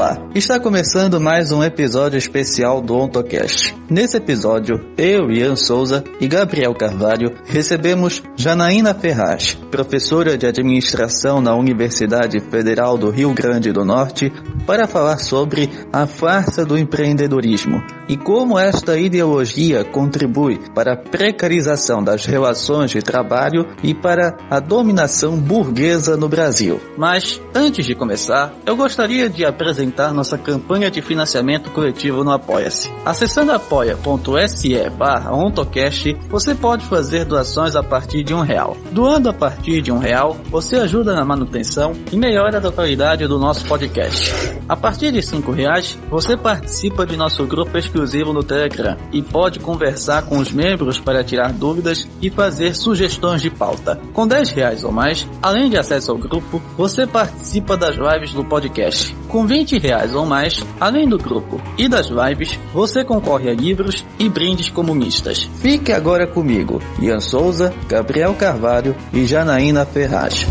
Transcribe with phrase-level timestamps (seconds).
[0.00, 3.76] Olá, está começando mais um episódio especial do OntoCast.
[3.90, 11.54] Nesse episódio, eu, Ian Souza e Gabriel Carvalho recebemos Janaína Ferraz, professora de administração na
[11.54, 14.32] Universidade Federal do Rio Grande do Norte,
[14.66, 22.02] para falar sobre a farsa do empreendedorismo e como esta ideologia contribui para a precarização
[22.02, 26.80] das relações de trabalho e para a dominação burguesa no Brasil.
[26.96, 32.30] Mas, antes de começar, eu gostaria de apresentar apresentar nossa campanha de financiamento coletivo no
[32.30, 32.90] Apoia-se.
[33.04, 38.76] Acessando apoia.se barra ontocast, você pode fazer doações a partir de um real.
[38.92, 43.38] Doando a partir de um real, você ajuda na manutenção e melhora a qualidade do
[43.38, 44.30] nosso podcast.
[44.68, 49.58] A partir de cinco reais, você participa de nosso grupo exclusivo no Telegram e pode
[49.58, 54.00] conversar com os membros para tirar dúvidas e fazer sugestões de pauta.
[54.12, 58.44] Com 10 reais ou mais, além de acesso ao grupo, você participa das lives do
[58.44, 59.16] podcast.
[59.28, 63.54] Com 20 20 reais ou mais, além do grupo e das lives, você concorre a
[63.54, 65.50] livros e brindes comunistas.
[65.60, 70.46] Fique agora comigo, Ian Souza, Gabriel Carvalho e Janaína Ferraz.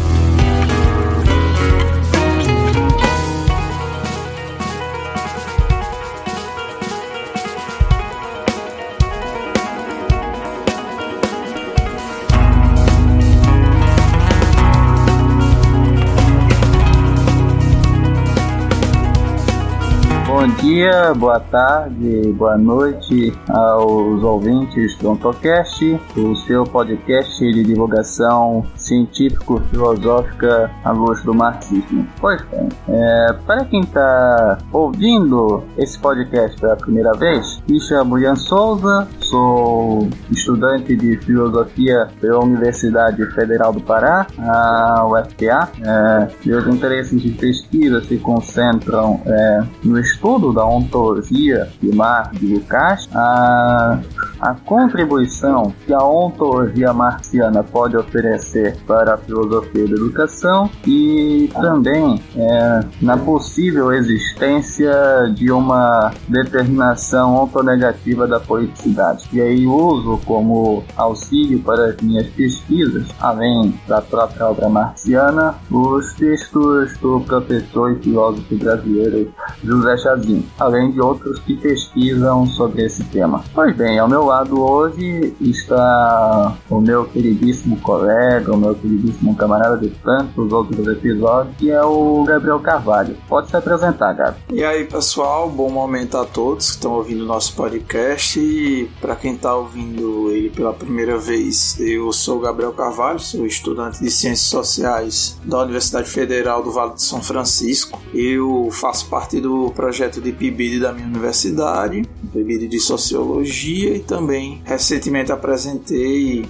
[20.58, 30.72] Dia, boa tarde, boa noite aos ouvintes do Ontocast, o seu podcast de divulgação científico-filosófica
[30.84, 32.08] à luz do marxismo.
[32.20, 38.36] Pois bem, é, para quem está ouvindo esse podcast pela primeira vez, me chamo Ian
[38.36, 45.70] Souza, sou estudante de filosofia pela Universidade Federal do Pará, a UFPA.
[45.82, 52.56] É, meus interesses de pesquisa se concentram é, no estudo da ontologia de Marx de
[52.56, 54.00] Lucas, a,
[54.40, 62.22] a contribuição que a ontologia marxiana pode oferecer para a filosofia da educação e também
[62.36, 64.92] é, na possível existência
[65.36, 69.28] de uma determinação ontonegativa da politicidade.
[69.34, 76.14] E aí uso como auxílio para as minhas pesquisas, além da própria obra marxiana, os
[76.14, 79.32] textos do professor e filósofo brasileiro
[79.64, 80.29] José Chazinho
[80.60, 83.44] além de outros que pesquisam sobre esse tema.
[83.54, 89.78] Pois bem, ao meu lado hoje está o meu queridíssimo colega, o meu queridíssimo camarada
[89.78, 93.18] de tantos outros episódios, que é o Gabriel Carvalho.
[93.28, 94.38] Pode se apresentar, Gabi.
[94.52, 98.40] E aí, pessoal, bom momento a todos que estão ouvindo o nosso podcast.
[98.40, 103.46] E para quem está ouvindo ele pela primeira vez, eu sou o Gabriel Carvalho, sou
[103.46, 108.00] estudante de Ciências Sociais da Universidade Federal do Vale de São Francisco.
[108.14, 114.00] Eu faço parte do projeto de de PIBID da minha universidade, PIBID de Sociologia e
[114.00, 116.46] também recentemente apresentei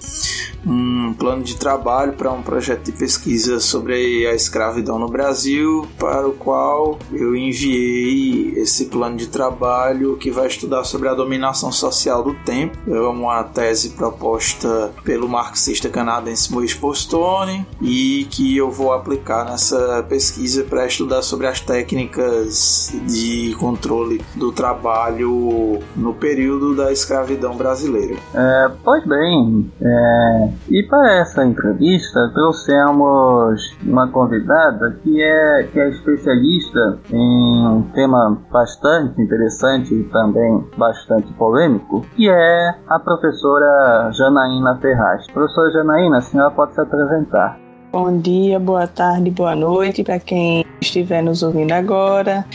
[0.66, 6.28] um plano de trabalho para um projeto de pesquisa sobre a escravidão no Brasil, para
[6.28, 12.24] o qual eu enviei esse plano de trabalho que vai estudar sobre a dominação social
[12.24, 12.78] do tempo.
[12.88, 20.06] É uma tese proposta pelo marxista canadense Maurice Postone e que eu vou aplicar nessa
[20.10, 28.16] pesquisa para estudar sobre as técnicas de controle do trabalho no período da escravidão brasileira.
[28.34, 35.90] É, pois bem, é, e para essa entrevista trouxemos uma convidada que é, que é
[35.90, 44.78] especialista em um tema bastante interessante e também bastante polêmico, que é a professora Janaína
[44.82, 45.28] Ferraz.
[45.28, 47.69] Professora Janaína, a senhora pode se apresentar.
[47.92, 52.46] Bom dia, boa tarde, boa noite para quem estiver nos ouvindo agora.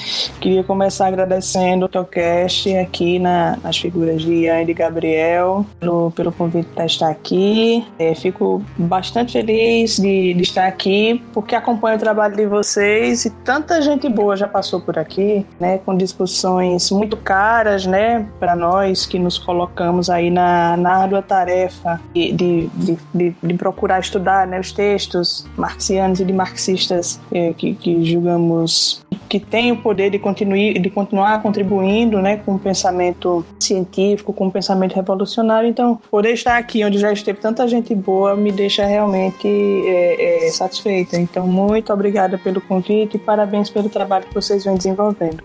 [0.40, 6.12] Queria começar agradecendo o Tocast aqui na, nas figuras de Ian e de Gabriel pelo,
[6.12, 7.84] pelo convite para estar aqui.
[7.98, 13.30] É, fico bastante feliz de, de, estar aqui porque acompanho o trabalho de vocês e
[13.30, 19.04] tanta gente boa já passou por aqui, né, com discussões muito caras, né, para nós
[19.04, 22.70] que nos colocamos aí na, na árdua tarefa de, de,
[23.12, 25.23] de, de procurar estudar né, os textos
[25.56, 30.90] marxianos e de marxistas é, que, que julgamos que têm o poder de, continue, de
[30.90, 35.68] continuar contribuindo né, com o pensamento científico, com o pensamento revolucionário.
[35.68, 40.50] Então, poder estar aqui onde já esteve tanta gente boa me deixa realmente é, é,
[40.50, 41.16] satisfeita.
[41.16, 45.42] Então, muito obrigada pelo convite e parabéns pelo trabalho que vocês vêm desenvolvendo.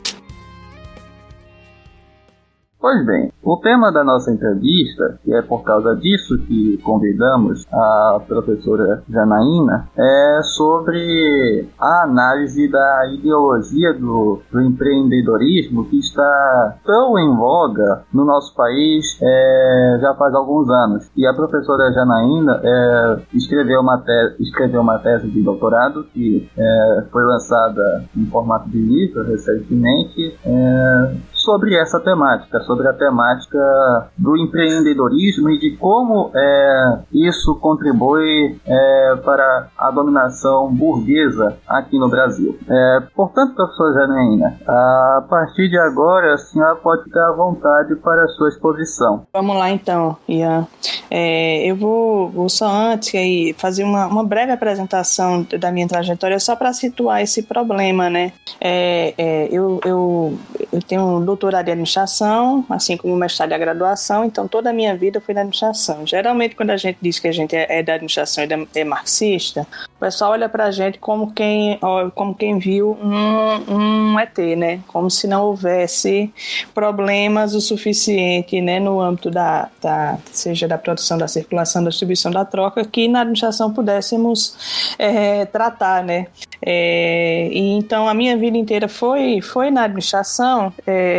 [2.82, 8.22] Pois bem, o tema da nossa entrevista, e é por causa disso que convidamos a
[8.26, 17.36] professora Janaína, é sobre a análise da ideologia do, do empreendedorismo que está tão em
[17.36, 21.12] voga no nosso país é, já faz alguns anos.
[21.18, 27.04] E a professora Janaína é, escreveu, uma tese, escreveu uma tese de doutorado que é,
[27.12, 34.38] foi lançada em formato de livro recentemente é, sobre essa temática, sobre a temática do
[34.38, 42.58] empreendedorismo e de como é, isso contribui é, para a dominação burguesa aqui no Brasil.
[42.68, 48.24] É, portanto, professor Janaína, a partir de agora a senhora pode ficar à vontade para
[48.24, 49.26] a sua exposição.
[49.34, 50.68] Vamos lá então, Ian.
[51.12, 56.40] É, eu vou, vou, só antes aí fazer uma, uma, breve apresentação da minha trajetória
[56.40, 58.32] só para situar esse problema, né?
[58.62, 60.38] É, é, eu, eu,
[60.72, 65.22] eu tenho doutorado em administração, assim como mestrado e graduação, então toda a minha vida
[65.22, 66.06] foi na administração.
[66.06, 69.68] Geralmente, quando a gente diz que a gente é, é da administração e é marxista,
[69.96, 71.80] o pessoal olha para a gente como quem,
[72.16, 74.80] como quem viu um, um ET, né?
[74.88, 76.34] Como se não houvesse
[76.74, 82.32] problemas o suficiente, né, no âmbito da, da seja da produção, da circulação, da distribuição,
[82.32, 86.28] da troca, que na administração pudéssemos é, tratar, né?
[86.62, 91.19] É, e então a minha vida inteira foi, foi na administração, é,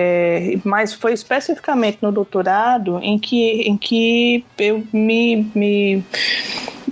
[0.64, 6.04] mas foi especificamente no doutorado em que, em que eu me, me,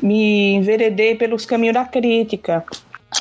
[0.02, 2.64] me enveredei pelos caminhos da crítica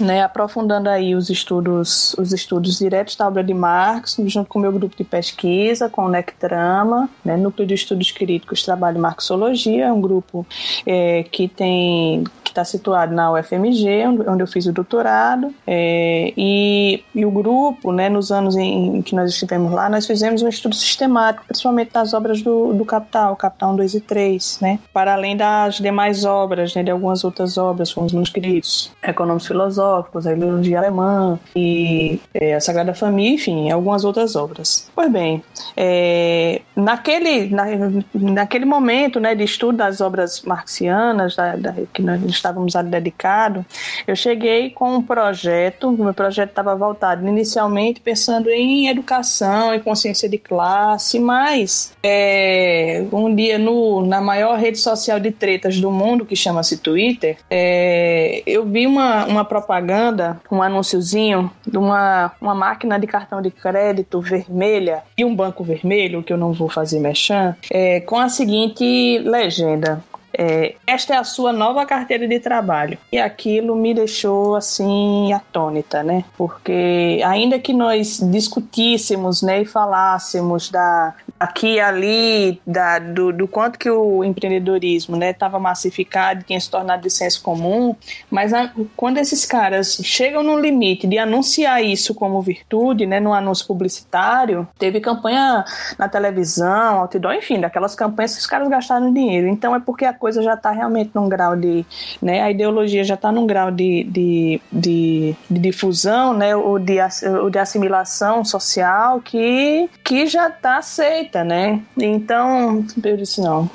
[0.01, 4.61] né, aprofundando aí os estudos, os estudos diretos da obra de Marx, junto com o
[4.61, 9.85] meu grupo de pesquisa, com o NECTRAMA, né, Núcleo de Estudos Críticos Trabalho e Marxologia,
[9.85, 10.45] é um grupo
[10.85, 17.03] é, que tem que está situado na UFMG, onde eu fiz o doutorado, é, e,
[17.13, 20.47] e, o grupo, né, nos anos em, em, que nós estivemos lá, nós fizemos um
[20.47, 25.13] estudo sistemático, principalmente das obras do, do Capital, Capital 1, 2 e 3, né, para
[25.13, 30.25] além das demais obras, né, de algumas outras obras, como os manuscritos econômicos filosóficos, filosóficos,
[30.25, 34.89] a ideologia alemã e é, a Sagrada Família, enfim, algumas outras obras.
[34.95, 35.43] Pois bem,
[35.75, 37.65] é, naquele, na,
[38.13, 43.63] naquele momento né, de estudo das obras marxianas, da, da, que nós estávamos dedicados,
[44.07, 49.79] eu cheguei com um projeto, o meu projeto estava voltado inicialmente pensando em educação e
[49.79, 55.91] consciência de classe, mas é, um dia no, na maior rede social de tretas do
[55.91, 62.31] mundo, que chama-se Twitter, é, eu vi uma, uma proposta propaganda, um anúnciozinho de uma,
[62.39, 66.69] uma máquina de cartão de crédito vermelha e um banco vermelho, que eu não vou
[66.69, 70.01] fazer mexer, é, com a seguinte legenda:
[70.33, 72.97] é, esta é a sua nova carteira de trabalho.
[73.11, 76.23] E aquilo me deixou assim atônita, né?
[76.37, 83.77] Porque ainda que nós discutíssemos, né, e falássemos da aqui ali da, do, do quanto
[83.77, 87.95] que o empreendedorismo, né, estava massificado, tinha se tornado de senso comum,
[88.29, 93.33] mas a, quando esses caras chegam no limite de anunciar isso como virtude, né, no
[93.33, 95.63] anúncio publicitário, teve campanha
[95.97, 99.47] na televisão, outdoor, enfim, daquelas campanhas que os caras gastaram dinheiro.
[99.47, 101.85] Então é porque a coisa já está realmente num grau de.
[102.21, 106.97] Né, a ideologia já está num grau de, de, de, de, difusão, né, ou, de,
[107.41, 110.81] ou de assimilação social que, que já está
[111.27, 111.43] aceita.
[111.43, 111.81] Né?
[111.97, 113.69] Então, eu disse: não,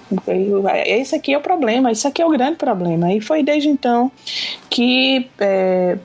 [0.87, 3.13] esse aqui é o problema, esse aqui é o grande problema.
[3.13, 4.11] E foi desde então
[4.73, 5.99] que é,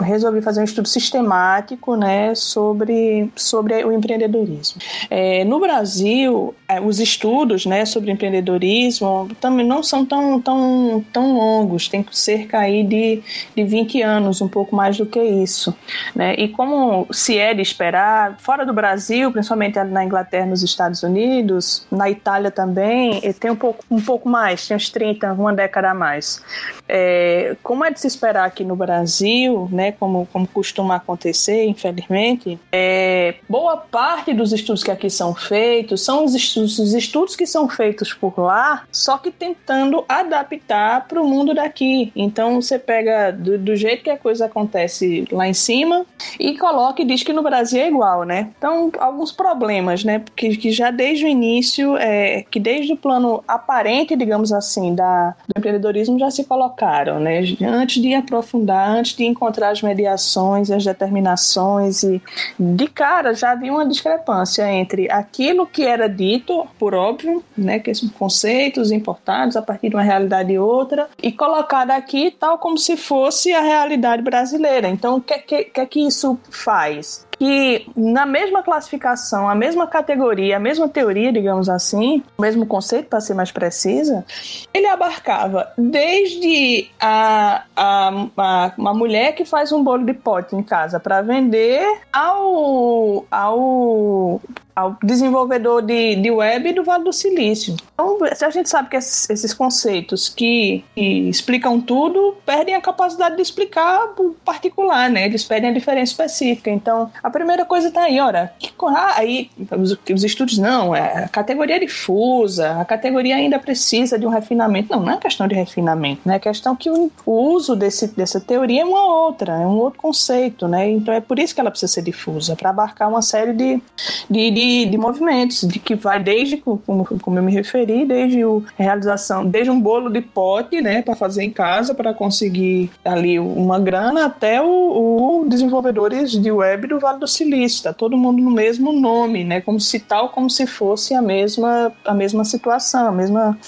[0.00, 4.80] resolvi fazer um estudo sistemático né, sobre, sobre o empreendedorismo.
[5.10, 11.34] É, no Brasil, é, os estudos né, sobre empreendedorismo também não são tão, tão, tão
[11.34, 13.22] longos, tem cerca aí de,
[13.54, 15.76] de 20 anos, um pouco mais do que isso.
[16.16, 16.34] Né?
[16.38, 21.86] E como se é de esperar, fora do Brasil, principalmente na Inglaterra, nos Estados Unidos,
[21.90, 25.94] na Itália também, tem um pouco, um pouco mais, tem uns 30, uma década a
[25.94, 26.42] mais.
[26.88, 32.58] É, como é de se esperar aqui no Brasil, né, como, como costuma acontecer, infelizmente,
[32.70, 37.46] é, boa parte dos estudos que aqui são feitos são os estudos, os estudos que
[37.46, 42.12] são feitos por lá, só que tentando adaptar para o mundo daqui.
[42.14, 46.04] Então você pega do, do, jeito que a coisa acontece lá em cima
[46.38, 48.50] e coloca e diz que no Brasil é igual, né?
[48.56, 50.22] Então, alguns problemas, né?
[50.36, 55.34] Que, que já desde o início, é, que desde o plano aparente, digamos assim, da,
[55.46, 57.40] do empreendedorismo já se colocaram, né?
[57.62, 62.22] Antes de aprofundar, antes de encontrar as mediações, as determinações e
[62.58, 67.78] de cara já havia uma discrepância entre aquilo que era dito, por óbvio, né?
[67.78, 72.58] Que são conceitos importantes a partir de uma realidade e outra e colocada aqui tal
[72.58, 74.88] como se fosse a realidade brasileira.
[74.88, 77.26] Então, o que, que, que, que isso faz?
[77.42, 83.08] Que na mesma classificação, a mesma categoria, a mesma teoria, digamos assim, o mesmo conceito,
[83.08, 84.24] para ser mais precisa,
[84.72, 90.62] ele abarcava desde a, a, a, uma mulher que faz um bolo de pote em
[90.62, 94.40] casa para vender ao, ao
[94.74, 97.76] ao desenvolvedor de, de web do Vale do Silício.
[97.92, 103.42] Então, a gente sabe que esses, conceitos que, que, explicam tudo perdem a capacidade de
[103.42, 105.26] explicar o particular, né?
[105.26, 106.70] Eles perdem a diferença específica.
[106.70, 111.24] Então, a primeira coisa está aí, ora, que, ah, aí os, os estudos não, é
[111.24, 114.92] a categoria difusa, a categoria ainda precisa de um refinamento.
[114.92, 116.36] Não, não é questão de refinamento, né?
[116.36, 120.00] É questão que o, o uso desse, dessa teoria é uma outra, é um outro
[120.00, 120.90] conceito, né?
[120.90, 123.82] Então é por isso que ela precisa ser difusa, para abarcar uma série de,
[124.30, 128.64] de, de de, movimentos, de que vai desde, como, como eu me referi, desde o,
[128.78, 133.38] a realização, desde um bolo de pote, né, para fazer em casa, para conseguir ali
[133.38, 138.42] uma grana, até o, o, desenvolvedores de web do Vale do Silício, tá todo mundo
[138.42, 143.08] no mesmo nome, né, como se tal, como se fosse a mesma, a mesma situação,
[143.08, 143.58] a mesma,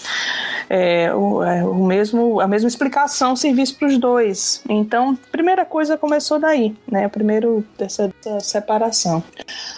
[0.68, 4.62] é, o, é, o mesmo, a mesma explicação serviço para os dois.
[4.68, 9.23] Então, primeira coisa começou daí, né, primeiro dessa, dessa separação.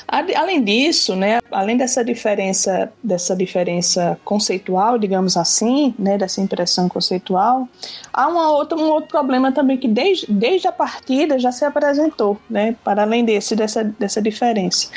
[0.09, 7.69] Além disso, né, além dessa diferença, dessa diferença conceitual, digamos assim, né, dessa impressão conceitual,
[8.13, 12.39] há uma outra, um outro problema também que desde, desde a partida já se apresentou,
[12.49, 14.89] né, para além desse dessa, dessa diferença,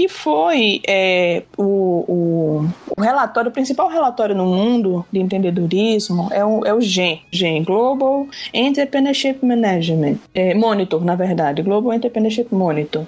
[0.00, 6.42] que foi é, o, o, o, relatório, o principal relatório no mundo de empreendedorismo é
[6.42, 13.04] o, é o GEM, GEM, Global Entrepreneurship Management, é, Monitor, na verdade, Global Entrepreneurship Monitor,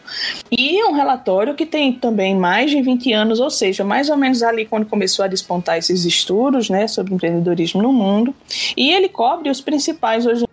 [0.51, 4.19] e é um relatório que tem também mais de 20 anos, ou seja, mais ou
[4.19, 8.35] menos ali quando começou a despontar esses estudos né, sobre empreendedorismo no mundo.
[8.77, 10.45] E ele cobre os principais hoje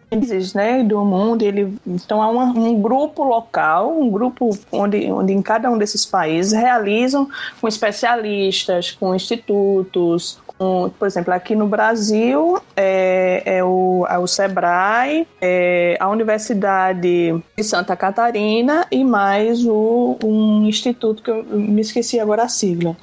[0.54, 1.44] né, do mundo.
[1.44, 6.06] Ele, então, há uma, um grupo local, um grupo onde, onde em cada um desses
[6.06, 7.28] países realizam
[7.62, 14.28] com especialistas, com institutos, um, por exemplo, aqui no Brasil é, é, o, é o
[14.28, 21.80] SEBRAE, é a Universidade de Santa Catarina e mais o, um instituto que eu me
[21.80, 22.98] esqueci agora a sigla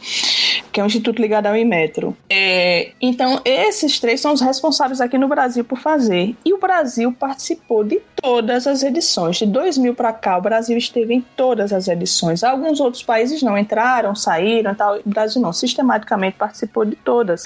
[0.76, 2.14] que é um instituto ligado ao Inmetro.
[2.28, 6.36] É, então, esses três são os responsáveis aqui no Brasil por fazer.
[6.44, 9.38] E o Brasil participou de todas as edições.
[9.38, 12.44] De 2000 para cá, o Brasil esteve em todas as edições.
[12.44, 14.98] Alguns outros países não entraram, saíram tal.
[14.98, 17.44] O Brasil não, sistematicamente participou de todas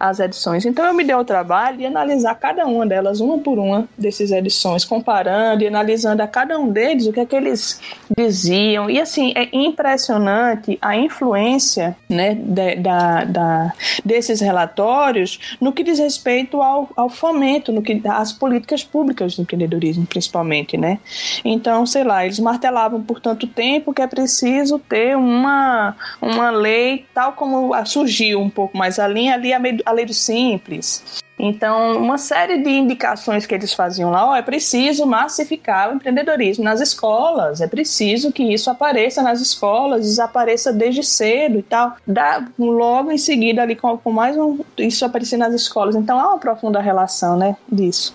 [0.00, 0.66] as edições.
[0.66, 4.32] Então, eu me dei o trabalho de analisar cada uma delas, uma por uma, dessas
[4.32, 7.80] edições, comparando e analisando a cada um deles o que é que eles
[8.16, 8.90] diziam.
[8.90, 13.72] E, assim, é impressionante a influência, né, de, da, da,
[14.04, 19.42] desses relatórios no que diz respeito ao, ao fomento, no que às políticas públicas de
[19.42, 20.98] empreendedorismo, principalmente, né?
[21.44, 27.04] Então, sei lá, eles martelavam por tanto tempo que é preciso ter uma, uma lei,
[27.12, 31.22] tal como surgiu um pouco mais além ali a, a lei do simples.
[31.38, 36.64] Então, uma série de indicações que eles faziam lá, ó, é preciso massificar o empreendedorismo
[36.64, 41.96] nas escolas, é preciso que isso apareça nas escolas, desapareça desde cedo e tal.
[42.06, 45.94] Dá, logo em seguida, ali com, com mais um, isso aparecer nas escolas.
[45.94, 48.14] Então, há uma profunda relação, né, disso.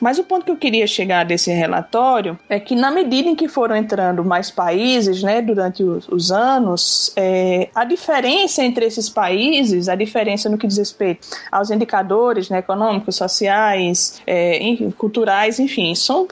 [0.00, 3.48] Mas o ponto que eu queria chegar desse relatório é que, na medida em que
[3.48, 9.88] foram entrando mais países, né, durante os, os anos, é, a diferença entre esses países,
[9.88, 14.60] a diferença no que diz respeito aos indicadores né, econômicos, sociais, é,
[14.96, 16.28] culturais, enfim, são,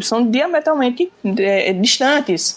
[0.00, 2.56] são diametralmente é, distantes.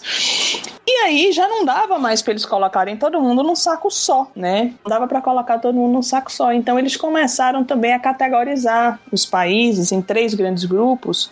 [0.86, 4.72] E aí já não dava mais para eles colocarem todo mundo num saco só, né?
[4.82, 6.50] Não dava para colocar todo mundo num saco só.
[6.50, 11.30] Então eles começaram também a categorizar os países em três grandes grupos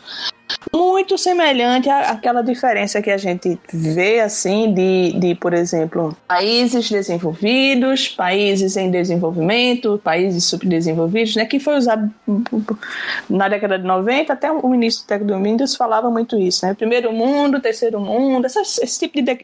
[0.75, 8.09] muito semelhante àquela diferença que a gente vê assim de, de, por exemplo, países desenvolvidos,
[8.09, 12.11] países em desenvolvimento, países subdesenvolvidos, né, que foi usado
[13.29, 17.61] na década de 90 até o início do Windows falava muito isso, né, primeiro mundo,
[17.61, 19.37] terceiro mundo, esse tipo de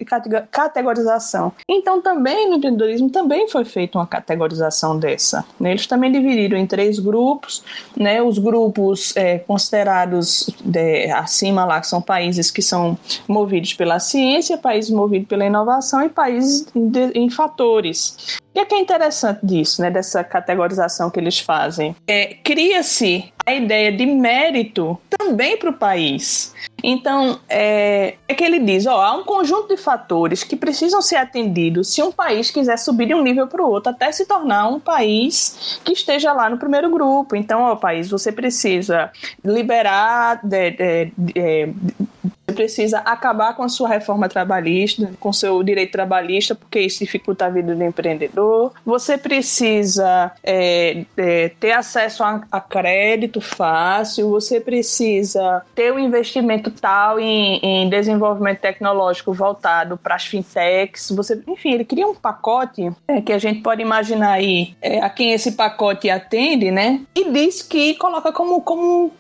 [0.51, 1.53] categorização.
[1.69, 5.45] Então também no empreendedorismo também foi feita uma categorização dessa.
[5.59, 7.63] Né, eles também dividiram em três grupos,
[7.97, 13.99] né, os grupos é, considerados de, acima lá, que são países que são movidos pela
[13.99, 18.39] ciência, países movidos pela inovação e países em, em fatores.
[18.51, 21.97] O que é, que é interessante disso, né, dessa categorização que eles fazem?
[22.07, 26.55] É, Cria-se a ideia de mérito também para o país.
[26.83, 31.17] Então, é, é, que ele diz: ó, há um conjunto de fatores que precisam ser
[31.17, 34.69] atendidos se um país quiser subir de um nível para o outro, até se tornar
[34.69, 37.37] um país que esteja lá no primeiro grupo.
[37.37, 39.11] Então, ó, país, você precisa
[39.45, 40.41] liberar.
[40.43, 41.75] De, de, de,
[42.53, 47.49] precisa acabar com a sua reforma trabalhista, com seu direito trabalhista, porque isso dificulta a
[47.49, 48.73] vida do empreendedor.
[48.85, 56.71] Você precisa é, é, ter acesso a, a, crédito fácil, você precisa ter um investimento
[56.71, 61.11] tal em, em desenvolvimento tecnológico voltado para as fintechs.
[61.11, 65.09] Você, enfim, ele cria um pacote é, que a gente pode imaginar aí é, a
[65.09, 67.01] quem esse pacote atende, né?
[67.15, 69.13] E diz que coloca como, como,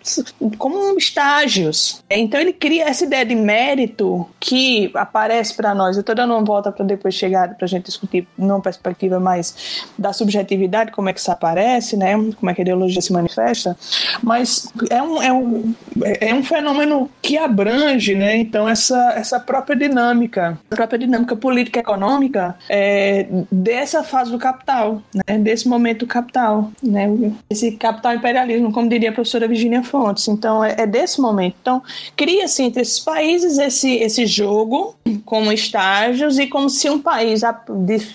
[0.58, 2.02] como estágios.
[2.10, 5.96] Então ele cria essa ideia de mérito que aparece para nós.
[5.96, 9.82] Eu estou dando uma volta para depois chegar para a gente discutir numa perspectiva mais
[9.98, 12.12] da subjetividade, como é que isso aparece, né?
[12.12, 13.76] Como é que a ideologia se manifesta.
[14.22, 15.74] Mas é um, é um,
[16.20, 18.36] é um fenômeno que abrange, né?
[18.36, 25.02] Então essa, essa própria dinâmica, a própria dinâmica política econômica é, dessa fase do capital,
[25.14, 25.38] né?
[25.38, 27.08] Desse momento do capital, né?
[27.48, 30.28] Esse capital imperialismo, como diria a professora Virginia Fontes.
[30.28, 31.56] Então é, é desse momento.
[31.60, 31.82] Então
[32.14, 37.42] cria-se entre esses países esse, esse jogo como estágios e como se um país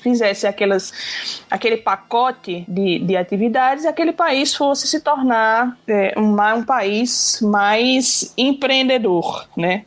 [0.02, 0.94] fizesse aquelas,
[1.50, 8.34] aquele pacote de, de atividades aquele país fosse se tornar é, um, um país mais
[8.38, 9.84] empreendedor, né?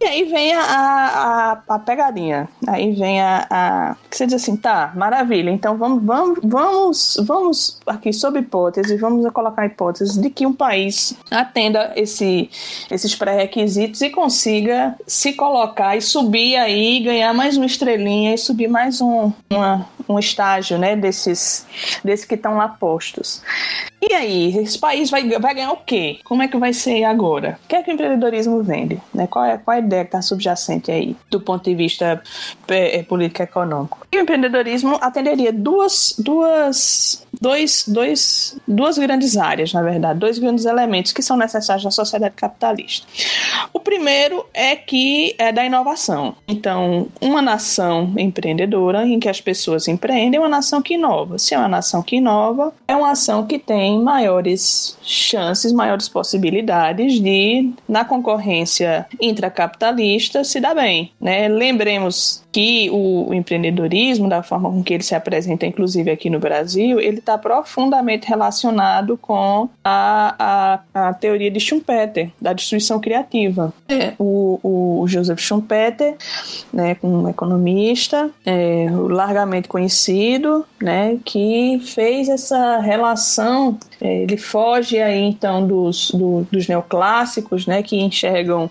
[0.00, 2.48] E aí vem a, a, a pegadinha.
[2.66, 3.96] Aí vem a, a.
[4.08, 5.50] Que você diz assim, tá, maravilha.
[5.50, 10.52] Então vamos, vamos, vamos, vamos aqui, sob hipótese, vamos colocar a hipótese de que um
[10.52, 12.50] país atenda esse,
[12.90, 18.68] esses pré-requisitos e consiga se colocar e subir aí, ganhar mais uma estrelinha e subir
[18.68, 21.66] mais um, uma, um estágio, né, desses,
[22.02, 23.42] desses que estão lá postos.
[24.00, 26.20] E aí, esse país vai, vai ganhar o quê?
[26.24, 27.58] Como é que vai ser agora?
[27.64, 29.00] O que é que o empreendedorismo vende?
[29.12, 29.26] Né?
[29.26, 32.22] Qual, é, qual é a ideia que está subjacente aí, do ponto de vista
[32.68, 34.06] é, político econômico?
[34.12, 40.64] E o empreendedorismo atenderia duas, duas, dois, dois, duas grandes áreas, na verdade, dois grandes
[40.64, 43.06] elementos que são necessários na sociedade capitalista.
[43.72, 46.36] O primeiro é que é da inovação.
[46.46, 51.38] Então, uma nação empreendedora em que as pessoas empreendem é uma nação que inova.
[51.38, 57.20] Se é uma nação que inova, é uma ação que tem maiores chances, maiores possibilidades
[57.20, 61.12] de, na concorrência intracapitalista, se dar bem.
[61.20, 61.48] Né?
[61.48, 66.98] Lembremos que o, empreendedorismo, da forma com que ele se apresenta, inclusive aqui no Brasil,
[66.98, 73.72] ele está profundamente relacionado com a, a, a, teoria de Schumpeter, da destruição criativa.
[73.88, 76.16] É, o, o Joseph Schumpeter,
[76.72, 85.20] né, um economista é, largamente conhecido, né, que fez essa relação é, ele foge aí
[85.22, 88.70] então dos, do, dos neoclássicos, né, que enxergam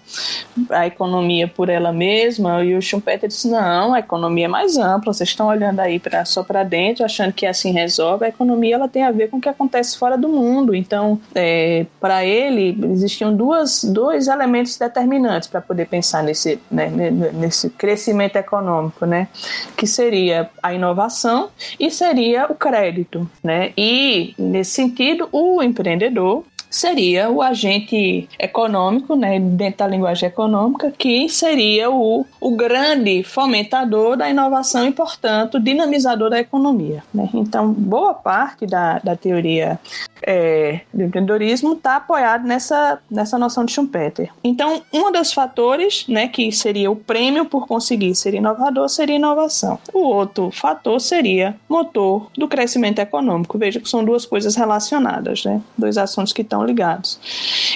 [0.69, 5.13] a economia por ela mesma, e o Schumpeter disse: não, a economia é mais ampla,
[5.13, 8.25] vocês estão olhando aí pra, só para dentro, achando que assim resolve.
[8.25, 10.75] A economia ela tem a ver com o que acontece fora do mundo.
[10.75, 17.69] Então, é, para ele, existiam duas, dois elementos determinantes para poder pensar nesse, né, nesse
[17.69, 19.27] crescimento econômico, né,
[19.75, 23.29] que seria a inovação e seria o crédito.
[23.43, 23.71] Né?
[23.77, 26.43] E, nesse sentido, o empreendedor
[26.77, 34.15] seria o agente econômico, né, dentro da linguagem econômica, que seria o, o grande fomentador
[34.15, 37.03] da inovação e, portanto, dinamizador da economia.
[37.13, 37.29] Né?
[37.33, 39.79] Então, boa parte da, da teoria
[40.21, 44.29] é, do empreendedorismo está apoiado nessa, nessa noção de Schumpeter.
[44.43, 49.79] Então, um dos fatores, né, que seria o prêmio por conseguir ser inovador, seria inovação.
[49.93, 53.57] O outro fator seria motor do crescimento econômico.
[53.57, 55.61] Veja que são duas coisas relacionadas, né?
[55.77, 57.19] Dois assuntos que estão ligados.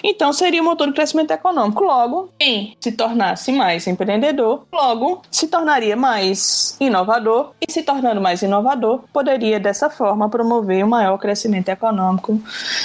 [0.04, 1.84] Então, seria o motor do crescimento econômico.
[1.84, 8.41] Logo, quem se tornasse mais empreendedor, logo se tornaria mais inovador e se tornando mais
[8.41, 12.41] inovador, poderia dessa forma promover o um maior crescimento econômico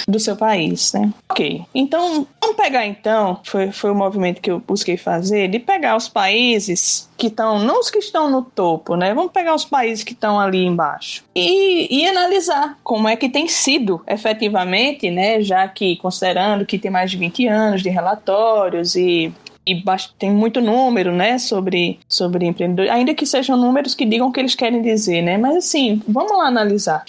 [0.07, 1.11] do seu país, né?
[1.29, 1.63] Ok.
[1.73, 6.07] Então, vamos pegar então, foi, foi o movimento que eu busquei fazer, de pegar os
[6.07, 9.13] países que estão, não os que estão no topo, né?
[9.13, 13.47] Vamos pegar os países que estão ali embaixo e, e analisar como é que tem
[13.47, 15.41] sido efetivamente, né?
[15.41, 19.33] Já que considerando que tem mais de 20 anos de relatórios e
[19.67, 19.83] e
[20.17, 24.39] tem muito número, né, sobre, sobre empreendedores, ainda que sejam números que digam o que
[24.39, 27.03] eles querem dizer, né, mas assim, vamos lá analisar.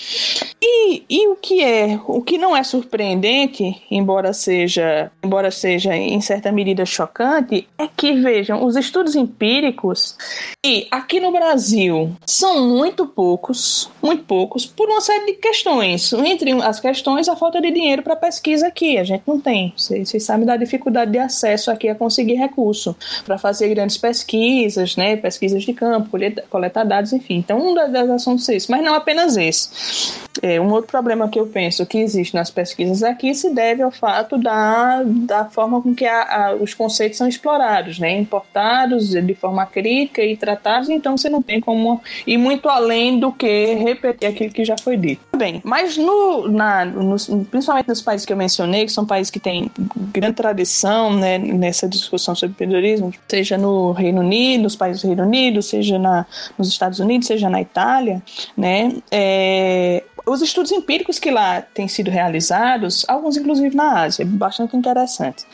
[0.61, 6.21] E, e o que é, o que não é surpreendente, embora seja, embora seja em
[6.21, 10.17] certa medida chocante, é que vejam, os estudos empíricos
[10.65, 16.13] e aqui no Brasil são muito poucos, muito poucos, por uma série de questões.
[16.13, 19.73] Entre as questões, a falta de dinheiro para pesquisa aqui, a gente não tem.
[19.77, 24.97] Vocês, vocês sabem da dificuldade de acesso aqui a conseguir recurso para fazer grandes pesquisas,
[24.97, 26.11] né, pesquisas de campo,
[26.51, 27.37] coletar dados, enfim.
[27.37, 30.19] Então, um das ações é esse, mas não apenas esse.
[30.43, 33.91] É, um outro problema que eu penso que existe nas pesquisas aqui se deve ao
[33.91, 39.35] fato da, da forma com que a, a, os conceitos são explorados, né, importados de
[39.35, 44.29] forma crítica e tratados, então você não tem como ir muito além do que repetir
[44.29, 45.21] aquilo que já foi dito.
[45.37, 46.87] Bem, mas no, na,
[47.51, 49.71] principalmente nos países que eu mencionei, que são países que têm
[50.13, 55.25] grande tradição né, nessa discussão sobre empreendedorismo, seja no Reino Unido, nos países do Reino
[55.25, 58.23] Unido, seja na, nos Estados Unidos, seja na Itália,
[58.57, 64.77] né, é, os estudos empíricos que lá têm sido realizados, alguns inclusive na Ásia, bastante
[64.77, 65.47] interessantes,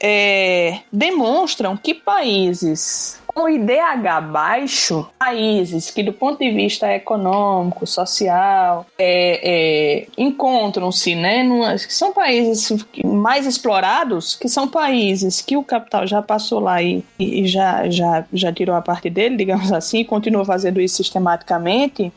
[0.00, 8.86] é, demonstram que países com IDH baixo, países que, do ponto de vista econômico, social,
[8.98, 12.72] é, é, encontram-se, né, numa, são países
[13.04, 18.24] mais explorados, que são países que o capital já passou lá e, e já, já,
[18.32, 22.10] já tirou a parte dele, digamos assim, e continua fazendo isso sistematicamente.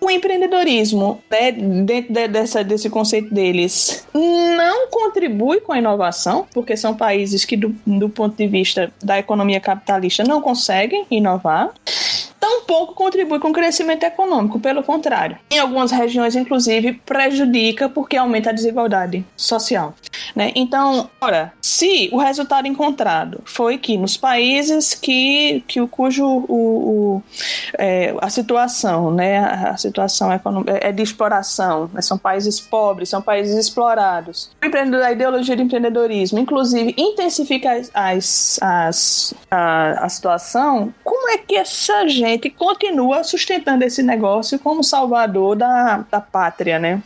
[0.00, 6.76] O empreendedorismo, né, dentro de, dessa, desse conceito deles, não contribui com a inovação, porque
[6.76, 11.72] são países que, do, do ponto de vista da economia capitalista, não conseguem inovar
[12.38, 15.38] tampouco contribui com o crescimento econômico, pelo contrário.
[15.50, 19.94] Em algumas regiões, inclusive, prejudica porque aumenta a desigualdade social.
[20.34, 20.52] Né?
[20.54, 26.44] Então, ora, se o resultado encontrado foi que nos países que, que o cujo o,
[26.48, 27.22] o
[27.78, 33.22] é, a situação, né, a situação econômica é de exploração, né, são países pobres, são
[33.22, 34.50] países explorados.
[34.60, 40.92] A ideologia do empreendedorismo, inclusive, intensifica as, as, a, a situação.
[41.02, 47.02] Como é que essa gente continua sustentando esse negócio como salvador da, da pátria, né?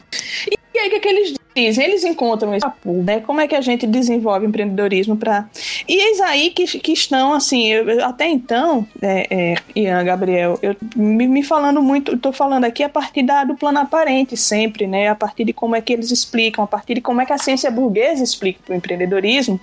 [0.51, 3.21] E e aí, o que, é que eles Eles encontram esse né?
[3.21, 5.47] Como é que a gente desenvolve empreendedorismo para.
[5.87, 10.75] E eis aí que, que estão, assim, eu, até então, é, é, Ian, Gabriel, eu
[10.97, 15.09] me, me falando muito, estou falando aqui a partir da, do plano aparente sempre, né?
[15.09, 17.39] A partir de como é que eles explicam, a partir de como é que a
[17.39, 19.61] ciência burguesa explica o empreendedorismo,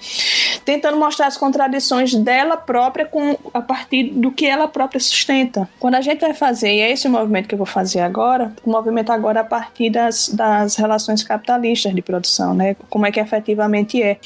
[0.63, 5.67] tentando mostrar as contradições dela própria com a partir do que ela própria sustenta.
[5.79, 8.53] Quando a gente vai fazer, e é esse o movimento que eu vou fazer agora,
[8.63, 11.23] o movimento agora a partir das, das relações relações
[11.79, 12.75] capitalistas de produção, né?
[12.89, 14.17] Como é que efetivamente é.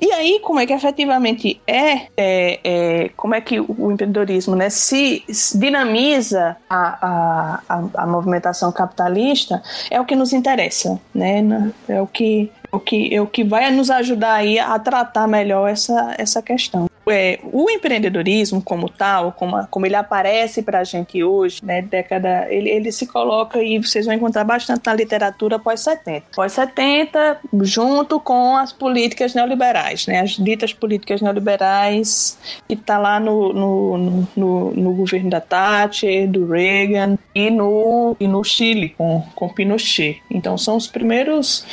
[0.00, 4.70] E aí, como é que efetivamente é, é, é como é que o empreendedorismo né,
[4.70, 11.72] se, se dinamiza a, a, a, movimentação capitalista, é o que nos interessa, né?
[11.88, 15.68] É o que, o que, é o que vai nos ajudar aí a tratar melhor
[15.68, 21.22] essa, essa questão é, o empreendedorismo como tal, como, como ele aparece para a gente
[21.22, 26.22] hoje, né, década, ele, ele se coloca e vocês vão encontrar bastante na literatura pós-70.
[26.34, 33.52] Pós-70, junto com as políticas neoliberais, né, as ditas políticas neoliberais que está lá no,
[33.52, 33.98] no,
[34.36, 40.22] no, no, governo da Thatcher, do Reagan e no, e no Chile com, com Pinochet.
[40.30, 41.64] Então são os primeiros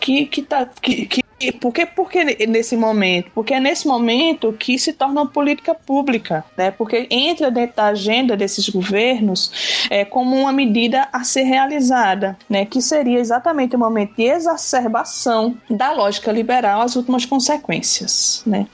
[0.00, 3.30] que, que, tá, que, que por que, por que nesse momento?
[3.34, 6.70] Porque é nesse momento que se torna uma política pública, né?
[6.70, 12.64] Porque entra dentro da agenda desses governos é, como uma medida a ser realizada, né?
[12.64, 18.66] Que seria exatamente o momento de exacerbação da lógica liberal às últimas consequências, né?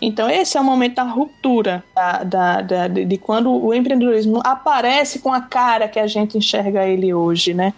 [0.00, 5.18] Então esse é o momento da ruptura da, da, da, de quando o empreendedorismo aparece
[5.18, 7.74] com a cara que a gente enxerga ele hoje, né?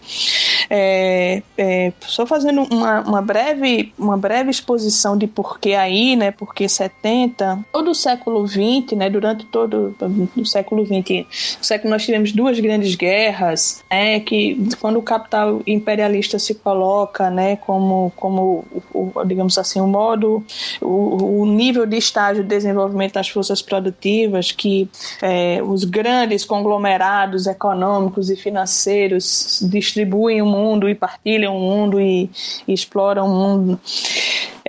[0.69, 6.31] É, é, só fazendo uma, uma breve uma breve exposição de porquê aí, né?
[6.31, 9.11] Porque 70, todo o século 20, né?
[9.11, 9.95] Durante todo
[10.37, 11.27] o século 20,
[11.61, 14.21] o século nós tivemos duas grandes guerras, né?
[14.21, 17.57] Que quando o capital imperialista se coloca, né?
[17.57, 20.45] Como, como o, o, digamos assim, o modo,
[20.81, 24.89] o, o, nível de estágio de desenvolvimento das forças produtivas que
[25.23, 32.31] é, os grandes conglomerados econômicos e financeiros distribuem mundo e partilham o mundo e,
[32.67, 33.81] e exploram o mundo.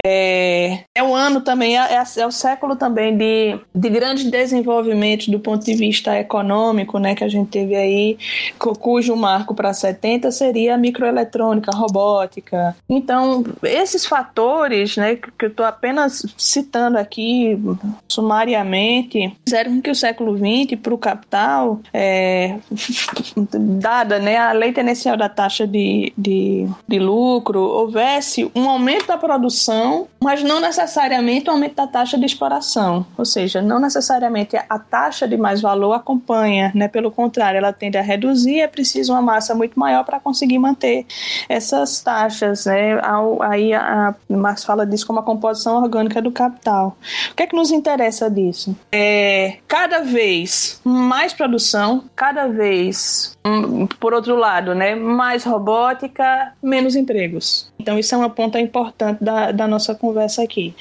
[0.05, 5.27] É, é o ano também, é, é, é, o século também de, de grandes desenvolvimentos
[5.27, 8.17] do ponto de vista econômico, né, que a gente teve aí,
[8.57, 12.75] cujo marco para 70 seria a microeletrônica, a robótica.
[12.87, 17.59] Então, esses fatores, né, que eu estou apenas citando aqui
[18.07, 22.57] sumariamente, fizeram com que o século XX, para o capital, é,
[23.81, 29.17] dada né, a lei tendencial da taxa de, de, de lucro, houvesse um aumento da
[29.17, 34.55] produção produção, mas não necessariamente o aumento da taxa de exploração, ou seja, não necessariamente
[34.57, 36.87] a taxa de mais valor acompanha, né?
[36.87, 41.05] Pelo contrário, ela tende a reduzir, é preciso uma massa muito maior para conseguir manter
[41.47, 42.99] essas taxas, né?
[43.41, 46.97] Aí a Marx fala disso como a composição orgânica do capital.
[47.31, 48.75] O que é que nos interessa disso?
[48.91, 54.95] É cada vez mais produção, cada vez, hum, por outro lado, né?
[54.95, 57.71] Mais robótica, menos empregos.
[57.79, 60.75] Então, isso é uma ponta importante da, da nossa conversa aqui.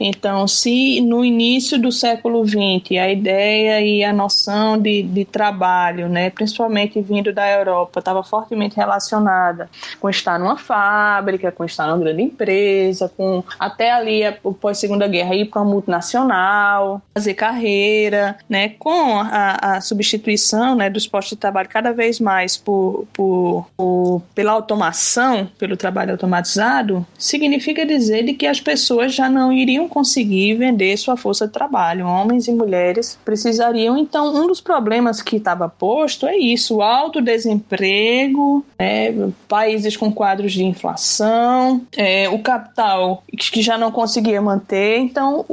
[0.00, 6.08] Então, se no início do século XX a ideia e a noção de, de trabalho,
[6.08, 9.68] né, principalmente vindo da Europa, estava fortemente relacionada
[10.00, 14.22] com estar numa fábrica, com estar numa grande empresa, com até ali,
[14.58, 20.88] pós Segunda Guerra, ir para uma multinacional, fazer carreira, né, com a, a substituição né,
[20.88, 26.37] dos postos de trabalho cada vez mais por, por, por pela automação, pelo trabalho automatizado
[26.38, 31.52] automatizado, significa dizer de que as pessoas já não iriam conseguir vender sua força de
[31.52, 32.06] trabalho.
[32.06, 33.96] Homens e mulheres precisariam.
[33.98, 40.52] Então, um dos problemas que estava posto é isso: alto desemprego, né, países com quadros
[40.52, 44.98] de inflação, é, o capital que já não conseguia manter.
[44.98, 45.44] Então,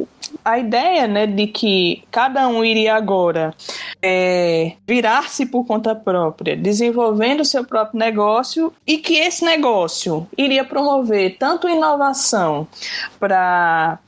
[0.44, 3.54] a ideia né, de que cada um iria agora
[4.02, 11.38] é, virar-se por conta própria, desenvolvendo seu próprio negócio e que esse negócio iria promover
[11.38, 12.68] tanto inovação
[13.20, 14.00] para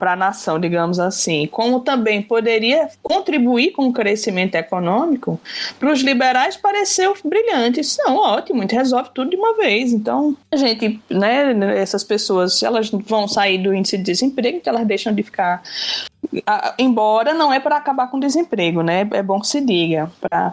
[0.00, 5.40] a nação, digamos assim, como também poderia contribuir com o crescimento econômico,
[5.78, 7.80] para os liberais pareceu brilhante.
[7.98, 9.92] Não, ótimo, resolve tudo de uma vez.
[9.92, 14.86] Então, a gente, né, essas pessoas, elas vão sair do índice de desemprego, que elas
[14.86, 15.62] deixam de ficar
[16.78, 19.06] embora não é para acabar com o desemprego, né?
[19.12, 20.10] É bom que se diga.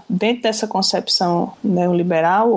[0.10, 2.52] Dentro dessa concepção neoliberal,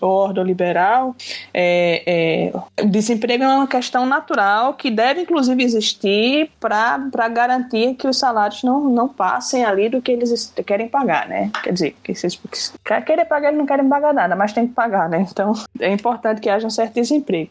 [0.00, 1.14] ordoliberal,
[1.52, 8.18] é, é, desemprego é uma questão natural que deve, inclusive, existir para garantir que os
[8.18, 11.50] salários não, não passem ali do que eles querem pagar, né?
[11.62, 12.38] Quer dizer, que vocês
[12.84, 15.26] querem pagar, eles não querem pagar nada, mas tem que pagar, né?
[15.30, 17.50] Então, é importante que haja um certo desemprego.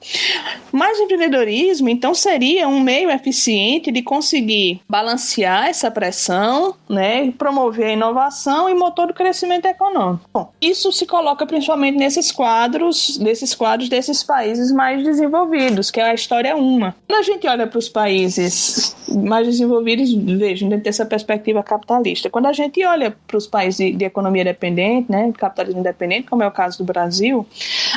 [0.71, 4.36] Mas empreendedorismo, então, seria um meio eficiente de conseguir
[4.87, 10.29] balancear essa pressão, né, promover a inovação e motor do crescimento econômico.
[10.33, 16.11] Bom, isso se coloca principalmente nesses quadros, desses quadros desses países mais desenvolvidos, que é
[16.11, 16.95] a história uma.
[17.07, 22.47] Quando a gente olha para os países mais desenvolvidos, vejam, dentro dessa perspectiva capitalista, quando
[22.47, 26.47] a gente olha para os países de, de, economia dependente, né, capitalismo independente, como é
[26.47, 27.45] o caso do Brasil,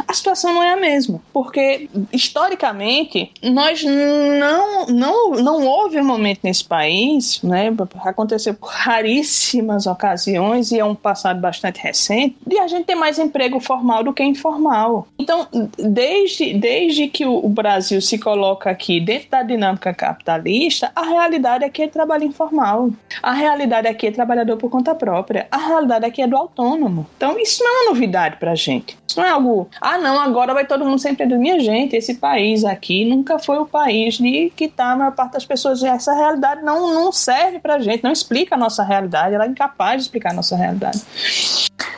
[0.07, 6.30] a situação não é a mesma, porque historicamente nós não não não houve um momento
[6.43, 12.69] nesse país né, aconteceu por raríssimas ocasiões e é um passado bastante recente, de a
[12.69, 15.09] gente ter mais emprego formal do que informal.
[15.19, 15.47] Então,
[15.79, 21.83] desde, desde que o Brasil se coloca aqui dentro da dinâmica capitalista, a realidade aqui
[21.83, 22.90] é trabalho informal.
[23.23, 25.47] A realidade aqui é trabalhador por conta própria.
[25.51, 27.07] A realidade aqui é do autônomo.
[27.16, 28.97] Então, isso não é uma novidade pra gente.
[29.07, 31.97] Isso não é algo, ah, não, agora vai todo mundo sempre do minha gente.
[31.97, 35.83] Esse país aqui nunca foi o país de que tá a maior parte das pessoas.
[36.11, 39.96] Essa realidade não, não serve pra gente, não explica a nossa realidade, ela é incapaz
[39.96, 41.01] de explicar a nossa realidade.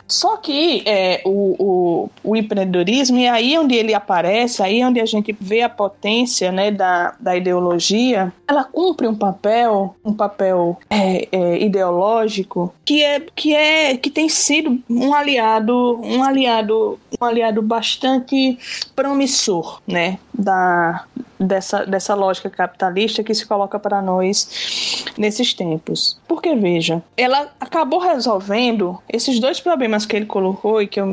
[0.07, 5.05] Só que é, o, o, o, empreendedorismo, e aí onde ele aparece, aí onde a
[5.05, 11.27] gente vê a potência né, da, da ideologia, ela cumpre um papel, um papel é,
[11.31, 17.61] é, ideológico que é, que é que tem sido um aliado, um aliado, um aliado
[17.61, 18.59] bastante
[18.95, 21.05] promissor, né, da,
[21.45, 26.17] dessa, dessa lógica capitalista que se coloca para nós nesses tempos.
[26.27, 31.07] Porque, veja, ela acabou resolvendo esses dois problemas que ele colocou e que eu,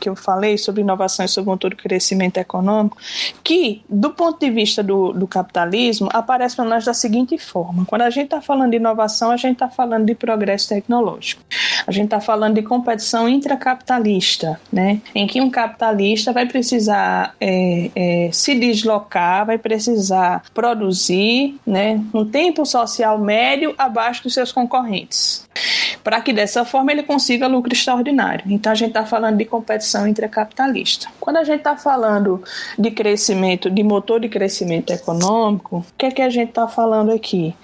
[0.00, 2.96] que eu falei sobre inovação e sobre motor do crescimento econômico,
[3.42, 7.84] que, do ponto de vista do, do capitalismo, aparece para nós da seguinte forma.
[7.86, 11.42] Quando a gente está falando de inovação, a gente está falando de progresso tecnológico.
[11.86, 15.00] A gente está falando de competição intracapitalista, né?
[15.14, 22.24] em que um capitalista vai precisar é, é, se deslocar, vai precisar produzir né, um
[22.24, 25.45] tempo social médio abaixo dos seus concorrentes,
[26.02, 28.44] para que dessa forma ele consiga lucro extraordinário.
[28.46, 31.08] Então a gente está falando de competição intracapitalista.
[31.20, 32.42] Quando a gente está falando
[32.78, 37.12] de crescimento, de motor de crescimento econômico, o que é que a gente está falando
[37.12, 37.54] aqui?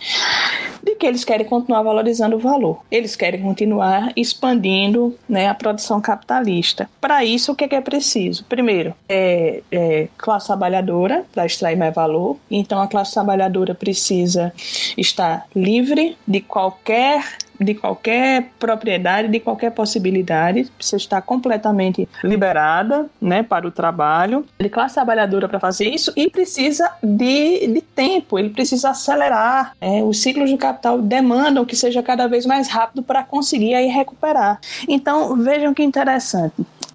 [0.82, 2.82] de que eles querem continuar valorizando o valor.
[2.90, 6.90] Eles querem continuar expandindo né, a produção capitalista.
[7.00, 8.44] Para isso, o que é, que é preciso?
[8.44, 12.36] Primeiro, é, é classe trabalhadora para extrair mais valor.
[12.50, 14.52] Então, a classe trabalhadora precisa
[14.98, 17.24] estar livre de qualquer
[17.64, 20.70] de qualquer propriedade, de qualquer possibilidade.
[20.78, 26.28] Você está completamente liberada né, para o trabalho, de classe trabalhadora para fazer isso e
[26.30, 29.74] precisa de, de tempo, ele precisa acelerar.
[29.80, 33.88] É, os ciclos de capital demandam que seja cada vez mais rápido para conseguir aí
[33.88, 34.60] recuperar.
[34.88, 36.54] Então, vejam que interessante.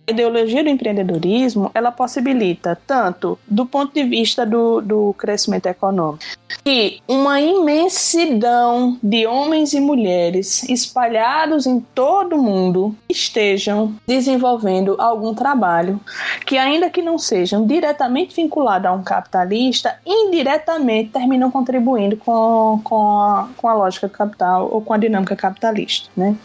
[0.10, 6.24] A ideologia do empreendedorismo ela possibilita tanto do ponto de vista do, do crescimento econômico
[6.64, 15.34] que uma imensidão de homens e mulheres espalhados em todo o mundo estejam desenvolvendo algum
[15.34, 16.00] trabalho
[16.46, 23.20] que ainda que não sejam diretamente vinculados a um capitalista, indiretamente terminam contribuindo com, com,
[23.20, 26.36] a, com a lógica capital ou com a dinâmica capitalista, né?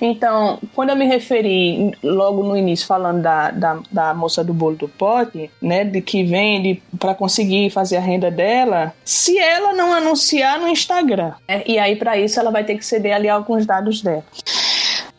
[0.00, 4.76] Então, quando eu me referi logo no início falando da, da, da moça do bolo
[4.76, 9.92] do pote, né, de que vende para conseguir fazer a renda dela, se ela não
[9.92, 13.64] anunciar no Instagram, né, e aí para isso ela vai ter que ceder ali alguns
[13.64, 14.24] dados dela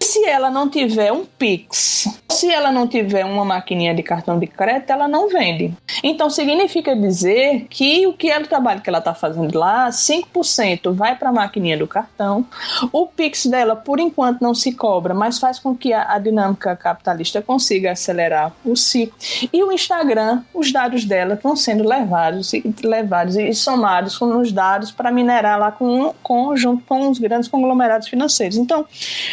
[0.09, 4.47] se ela não tiver um Pix, se ela não tiver uma maquininha de cartão de
[4.47, 5.71] crédito, ela não vende.
[6.03, 10.91] Então significa dizer que o que é o trabalho que ela está fazendo lá, 5%
[10.93, 12.45] vai para a maquininha do cartão.
[12.91, 16.75] O Pix dela, por enquanto, não se cobra, mas faz com que a, a dinâmica
[16.75, 19.15] capitalista consiga acelerar o ciclo.
[19.53, 24.51] E o Instagram, os dados dela estão sendo levados e levados e somados com os
[24.51, 28.57] dados para minerar lá com, com, junto com os grandes conglomerados financeiros.
[28.57, 28.85] Então,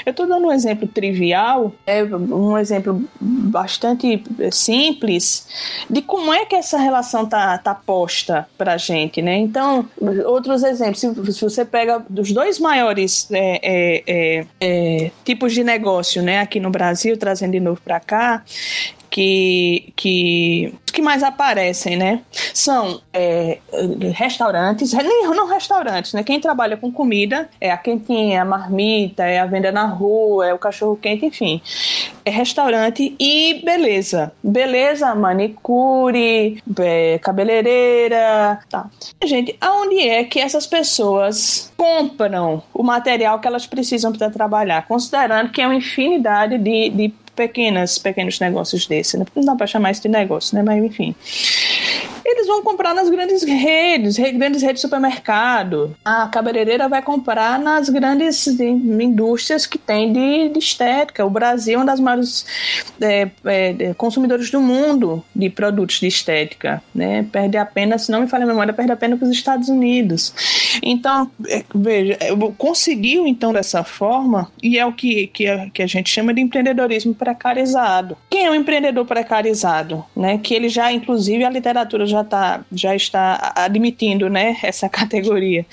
[0.04, 5.46] eu estou dando um exemplo exemplo trivial, é um exemplo bastante simples
[5.88, 9.36] de como é que essa relação tá, tá posta para gente, né?
[9.36, 9.88] Então,
[10.26, 15.62] outros exemplos, se, se você pega dos dois maiores é, é, é, é tipos de
[15.62, 18.42] negócio, né, aqui no Brasil, trazendo de novo para cá,
[19.16, 22.22] que, que que mais aparecem, né?
[22.54, 23.58] São é,
[24.14, 26.22] restaurantes, não restaurantes, né?
[26.22, 30.54] Quem trabalha com comida é a quentinha, a marmita, é a venda na rua, é
[30.54, 31.60] o cachorro quente, enfim.
[32.24, 34.32] É restaurante e beleza.
[34.42, 38.88] Beleza, manicure, é, cabeleireira, tá.
[39.22, 44.86] Gente, aonde é que essas pessoas compram o material que elas precisam para trabalhar?
[44.86, 49.26] Considerando que é uma infinidade de, de pequenas, pequenos negócios desse, né?
[49.36, 50.62] Não dá para chamar isso de negócio, né?
[50.62, 51.14] Mas enfim
[52.24, 55.96] eles vão comprar nas grandes redes, grandes redes de supermercado.
[56.04, 61.24] A cabeleireira vai comprar nas grandes indústrias que tem de, de estética.
[61.24, 62.44] O Brasil é um das maiores
[63.00, 66.82] é, é, consumidores do mundo de produtos de estética.
[66.94, 67.24] Né?
[67.30, 70.34] Perde apenas, se não me falha a memória, perde apenas para os Estados Unidos.
[70.82, 72.18] Então, é, veja,
[72.58, 76.40] conseguiu então dessa forma, e é o que, que, a, que a gente chama de
[76.40, 78.16] empreendedorismo precarizado.
[78.28, 80.04] Quem é um empreendedor precarizado?
[80.14, 80.38] Né?
[80.38, 85.66] Que ele já, inclusive, a literatura já já, tá, já está admitindo né, essa categoria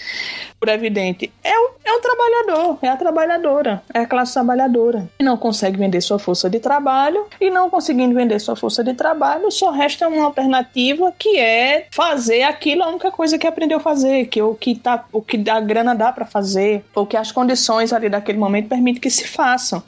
[0.63, 5.09] por evidente, é o, é o trabalhador, é a trabalhadora, é a classe trabalhadora.
[5.19, 8.93] Que não consegue vender sua força de trabalho e não conseguindo vender sua força de
[8.93, 13.81] trabalho, só resta uma alternativa que é fazer aquilo a única coisa que aprendeu a
[13.81, 17.29] fazer, que o que tá, o que a grana dá para fazer, ou que as
[17.29, 19.83] condições ali daquele momento permitem que se façam,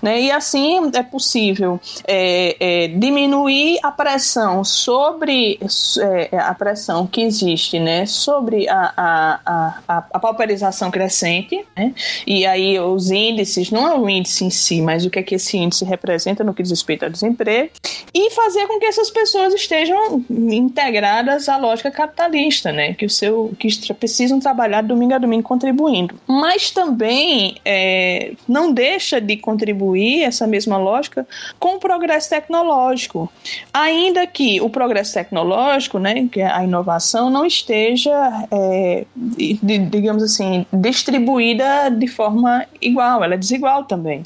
[0.00, 0.22] né?
[0.22, 5.60] E assim é possível é, é, diminuir a pressão sobre
[6.00, 8.06] é, a pressão que existe, né?
[8.06, 9.40] Sobre a, a,
[9.86, 11.92] a, a a pauperização crescente, né?
[12.24, 15.34] e aí os índices, não é o índice em si, mas o que é que
[15.34, 17.70] esse índice representa no que diz respeito ao desemprego,
[18.14, 22.94] e fazer com que essas pessoas estejam integradas à lógica capitalista, né?
[22.94, 26.14] que, o seu, que precisam trabalhar domingo a domingo contribuindo.
[26.28, 31.26] Mas também é, não deixa de contribuir essa mesma lógica
[31.58, 33.28] com o progresso tecnológico,
[33.72, 40.03] ainda que o progresso tecnológico, né, que é a inovação, não esteja é, de, de,
[40.04, 44.22] digamos assim, distribuída de forma igual, ela é desigual também.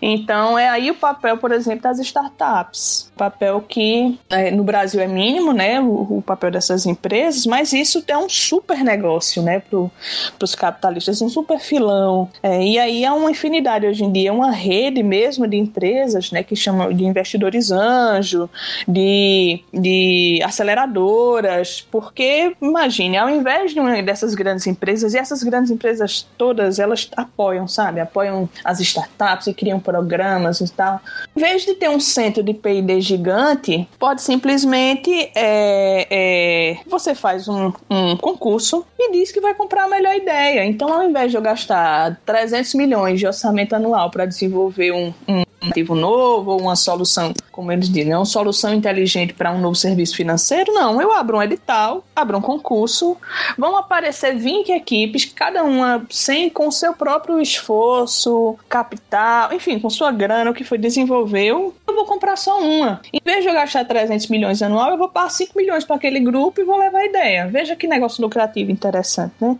[0.00, 3.12] Então é aí o papel, por exemplo, das startups.
[3.14, 5.80] Papel que é, no Brasil é mínimo, né?
[5.80, 9.60] O, o, papel dessas empresas, mas isso é um super negócio, né?
[9.60, 12.30] Para os capitalistas, um super filão.
[12.42, 16.42] É, e aí há uma infinidade hoje em dia, uma rede mesmo de empresas, né?
[16.42, 18.48] Que chamam de investidores anjo,
[18.86, 26.26] de, de aceleradoras, porque imagine, ao invés de uma dessas grandes empresas essas grandes empresas
[26.36, 28.00] todas, elas apoiam, sabe?
[28.00, 31.00] Apoiam as startups e criam programas e tal.
[31.36, 37.48] Em vez de ter um centro de P&D gigante, pode simplesmente é, é, você faz
[37.48, 40.64] um, um, concurso e diz que vai comprar a melhor ideia.
[40.64, 45.42] Então, ao invés de eu gastar 300 milhões de orçamento anual para desenvolver um, um
[45.60, 50.16] ativo novo ou uma solução, como eles dizem, uma solução inteligente para um novo serviço
[50.16, 50.72] financeiro.
[50.72, 53.16] Não, eu abro um edital, abro um concurso,
[53.56, 60.10] vão aparecer 20 equipes, cada uma sem com seu próprio esforço, capital, enfim, com sua
[60.10, 63.00] grana, o que foi desenvolveu, eu vou comprar só uma.
[63.12, 66.20] Em vez de eu gastar 300 milhões anual, eu vou pagar 5 milhões para aquele
[66.20, 67.48] grupo e vou levar a ideia.
[67.48, 69.56] Veja que negócio lucrativo interessante, né?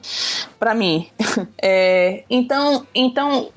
[0.59, 1.09] Para mim.
[1.61, 3.49] É, então, então,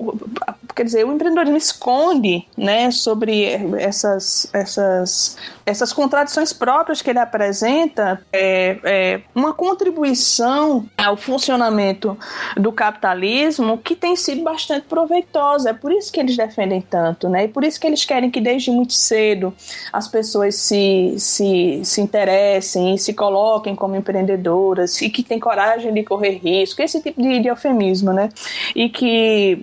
[0.74, 3.44] quer dizer, o empreendedorismo esconde, né, sobre
[3.78, 12.18] essas, essas, essas contradições próprias que ele apresenta, é, é uma contribuição ao funcionamento
[12.56, 15.70] do capitalismo que tem sido bastante proveitosa.
[15.70, 17.44] É por isso que eles defendem tanto, né?
[17.44, 19.54] E por isso que eles querem que desde muito cedo
[19.92, 25.92] as pessoas se, se, se interessem e se coloquem como empreendedoras e que têm coragem
[25.92, 28.30] de correr risco, esse tipo de, de eufemismo, né?
[28.74, 29.58] E que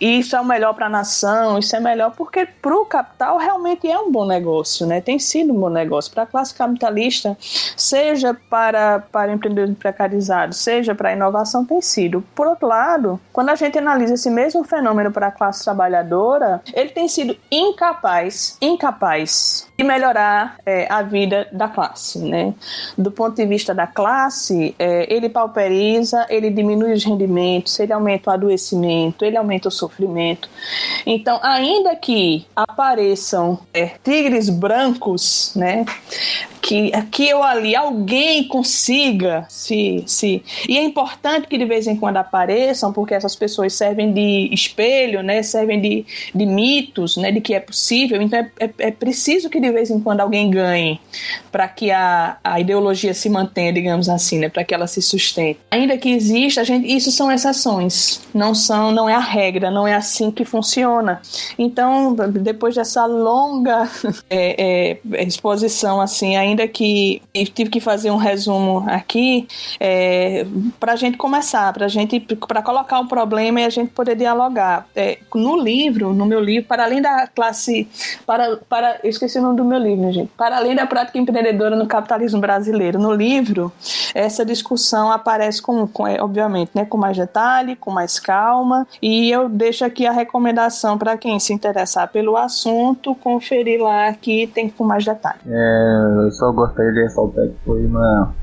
[0.00, 3.88] isso é o melhor para a nação, isso é melhor porque para o capital realmente
[3.88, 5.00] é um bom negócio, né?
[5.00, 6.12] Tem sido um bom negócio.
[6.12, 7.36] Para a classe capitalista,
[7.76, 12.22] seja para, para empreendedores precarizados, seja para a inovação, tem sido.
[12.34, 16.90] Por outro lado, quando a gente analisa esse mesmo fenômeno para a classe trabalhadora, ele
[16.90, 22.54] tem sido incapaz, incapaz melhorar é, a vida da classe, né?
[22.96, 28.30] Do ponto de vista da classe, é, ele pauperiza, ele diminui os rendimentos, ele aumenta
[28.30, 30.48] o adoecimento, ele aumenta o sofrimento.
[31.06, 35.84] Então, ainda que apareçam é, tigres brancos, né?
[36.60, 40.44] Que aqui ou ali alguém consiga se, se.
[40.68, 45.22] E é importante que de vez em quando apareçam, porque essas pessoas servem de espelho,
[45.24, 45.42] né?
[45.42, 47.32] Servem de, de mitos, né?
[47.32, 48.22] De que é possível.
[48.22, 51.00] Então é, é, é preciso que de vez em quando alguém ganhe
[51.50, 54.48] para que a, a ideologia se mantenha, digamos assim, né?
[54.48, 55.60] Para que ela se sustente.
[55.70, 59.86] Ainda que exista, a gente, isso são exceções, não são, não é a regra, não
[59.86, 61.20] é assim que funciona.
[61.58, 63.88] Então, depois dessa longa
[64.30, 67.22] é, é, exposição, assim, ainda que
[67.54, 69.46] tive que fazer um resumo aqui,
[69.78, 70.46] é,
[70.80, 74.86] para a gente começar, para gente, para colocar o problema e a gente poder dialogar.
[74.94, 77.88] É, no livro, no meu livro, para além da classe,
[78.26, 81.76] para, para, eu esqueci o nome do meu livro, gente, para além da prática empreendedora
[81.76, 83.70] no capitalismo brasileiro, no livro,
[84.14, 89.30] essa discussão aparece com, com é, obviamente, né, com mais detalhe, com mais calma, e
[89.30, 94.68] eu deixo aqui a recomendação para quem se interessar pelo assunto, conferir lá que tem
[94.68, 95.40] com mais detalhe.
[95.46, 98.34] É, eu só gostaria de ressaltar que foi uma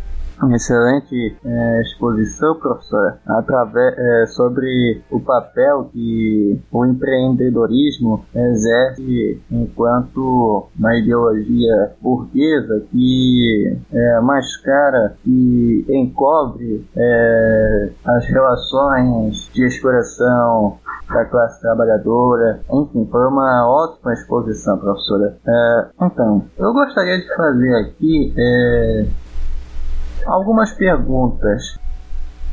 [0.53, 10.95] excelente é, exposição, professora, através, é, sobre o papel que o empreendedorismo exerce enquanto uma
[10.97, 20.77] ideologia burguesa que é, mascara e encobre é, as relações de exploração
[21.09, 22.61] da classe trabalhadora.
[22.71, 25.37] Enfim, foi uma ótima exposição, professora.
[25.45, 29.05] É, então, eu gostaria de fazer aqui é,
[30.30, 31.80] algumas perguntas.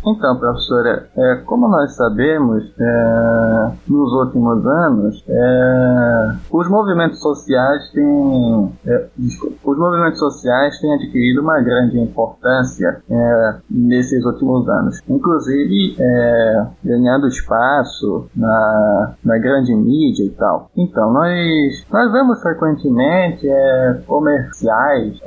[0.06, 8.72] Então, professora, é, como nós sabemos, é, nos últimos anos, é, os movimentos sociais têm,
[8.86, 9.06] é,
[9.64, 17.26] os movimentos sociais têm adquirido uma grande importância é, nesses últimos anos, inclusive é, ganhando
[17.26, 20.70] espaço na, na grande mídia e tal.
[20.76, 23.48] Então, nós nós vemos frequentemente
[24.06, 25.20] comerciais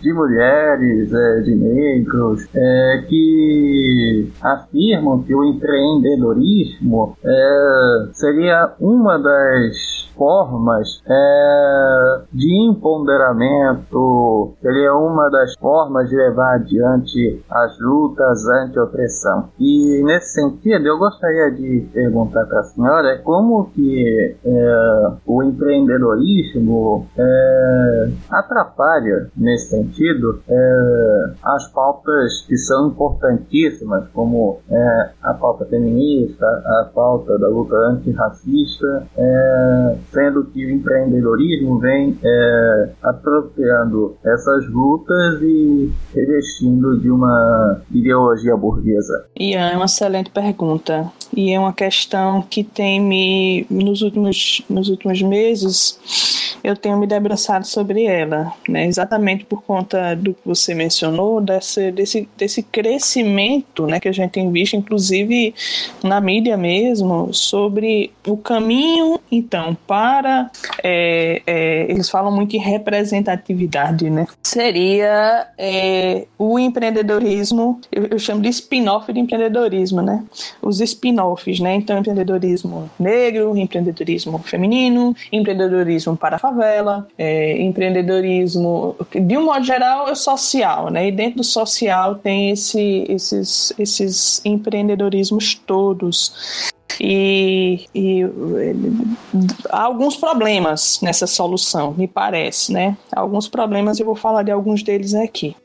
[0.00, 9.99] de mulheres, é, de negros, é, que afirmam que o empreendedorismo é, seria uma das
[10.10, 19.48] formas é, de empoderamento, ele é uma das formas de levar adiante as lutas anti-opressão.
[19.58, 27.06] E nesse sentido, eu gostaria de perguntar para a senhora como que é, o empreendedorismo
[27.16, 36.46] é, atrapalha, nesse sentido, é, as pautas que são importantíssimas, como é, a pauta feminista,
[36.46, 45.40] a pauta da luta antirracista, é, sendo que o empreendedorismo vem é, apropriando essas lutas
[45.42, 49.26] e revestindo de uma ideologia burguesa?
[49.38, 51.10] Ian, é uma excelente pergunta.
[51.36, 57.06] E é uma questão que tem me, nos últimos, nos últimos meses, eu tenho me
[57.06, 58.86] debruçado sobre ela, né?
[58.86, 64.30] Exatamente por conta do que você mencionou, desse, desse, desse crescimento, né, que a gente
[64.30, 65.54] tem visto, inclusive
[66.02, 70.50] na mídia mesmo, sobre o caminho, então, para
[70.82, 74.26] é, é, eles falam muito em representatividade, né?
[74.42, 80.24] Seria é, o empreendedorismo, eu, eu chamo de spin-off de empreendedorismo, né?
[80.60, 81.74] Os spin-offs, né?
[81.74, 90.14] Então, empreendedorismo negro, empreendedorismo feminino, empreendedorismo para favela, é, empreendedorismo, de um modo geral, é
[90.14, 91.08] social, né?
[91.08, 96.69] E dentro do social tem esse, esses, esses empreendedorismos todos.
[97.00, 98.22] E, e,
[99.70, 102.96] há alguns problemas nessa solução, me parece, né?
[103.10, 105.56] Alguns problemas, eu vou falar de alguns deles aqui.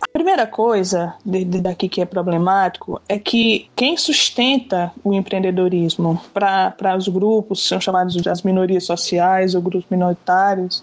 [0.00, 6.20] A primeira coisa de, de daqui que é problemático é que quem sustenta o empreendedorismo
[6.32, 10.82] para os grupos, são chamados as minorias sociais ou grupos minoritários,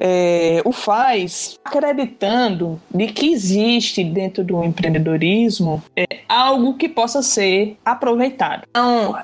[0.00, 7.76] é, o faz acreditando de que existe dentro do empreendedorismo é, algo que possa ser
[7.84, 8.62] aproveitado.
[8.70, 9.14] Então,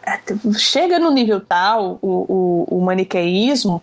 [0.59, 3.83] chega no nível tal o, o, o maniqueísmo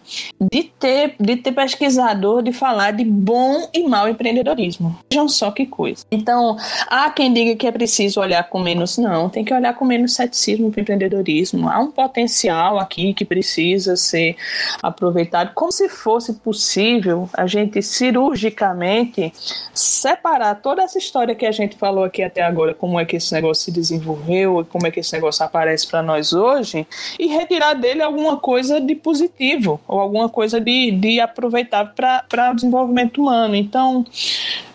[0.51, 4.95] de ter, de ter pesquisador de falar de bom e mau empreendedorismo.
[5.09, 6.05] Vejam só que coisa.
[6.11, 9.85] Então, há quem diga que é preciso olhar com menos, não, tem que olhar com
[9.85, 11.67] menos ceticismo para o empreendedorismo.
[11.67, 14.35] Há um potencial aqui que precisa ser
[14.81, 19.31] aproveitado como se fosse possível possível a gente cirurgicamente
[19.73, 23.33] separar toda essa história que a gente falou aqui até agora, como é que esse
[23.33, 26.85] negócio se desenvolveu e como é que esse negócio aparece para nós hoje,
[27.17, 32.55] e retirar dele alguma coisa de positivo ou alguma coisa de, de aproveitável para o
[32.55, 33.55] desenvolvimento humano.
[33.55, 34.05] Então,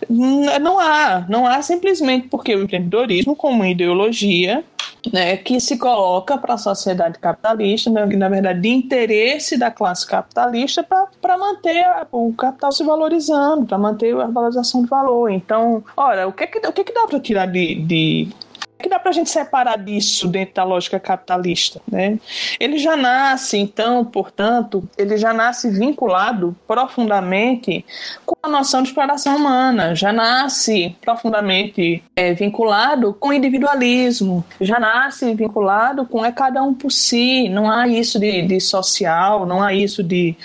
[0.09, 4.65] não há, não há simplesmente porque o empreendedorismo, como ideologia,
[5.13, 10.07] né, que se coloca para a sociedade capitalista, né, na verdade, de interesse da classe
[10.07, 10.85] capitalista
[11.21, 15.31] para manter o capital se valorizando, para manter a valorização do valor.
[15.31, 18.29] Então, olha, o que, que, o que, que dá para tirar de, de
[18.79, 21.81] que dá para a gente separar disso dentro da lógica capitalista?
[21.91, 22.19] Né?
[22.61, 27.85] Ele já nasce, então, portanto, ele já nasce vinculado profundamente
[28.25, 34.79] com a noção de exploração humana, já nasce profundamente é, vinculado com o individualismo, já
[34.79, 39.63] nasce vinculado com é cada um por si, não há isso de, de social, não
[39.63, 40.37] há isso de.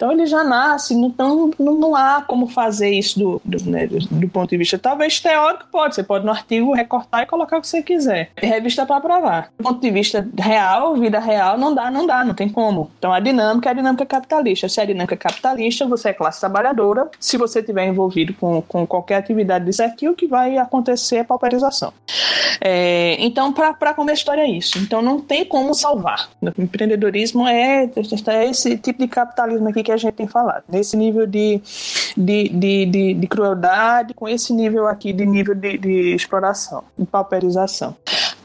[0.00, 4.28] Então, ele já nasce, então não, não há como fazer isso do, do, né, do,
[4.30, 4.78] ponto de vista.
[4.78, 8.30] Talvez teórico, pode, você pode no artigo recortar e colocar o que você quiser.
[8.34, 9.50] É revista para provar.
[9.58, 12.90] Do ponto de vista real, vida real, não dá, não dá, não tem como.
[12.98, 14.70] Então a dinâmica é a dinâmica capitalista.
[14.70, 17.10] Se é a dinâmica capitalista, você é classe trabalhadora.
[17.20, 21.24] Se você tiver envolvido com, com qualquer atividade disso aqui, o que vai acontecer é
[21.24, 21.92] pauperização.
[22.58, 24.78] É, então, para comer a história é isso.
[24.78, 26.30] Então não tem como salvar.
[26.40, 27.84] O empreendedorismo é,
[28.28, 30.64] é esse tipo de capitalismo aqui que a gente tem falado.
[30.68, 31.60] Nesse nível de,
[32.16, 37.06] de, de, de, de crueldade, com esse nível aqui de nível de, de exploração, de
[37.06, 37.96] pauperização.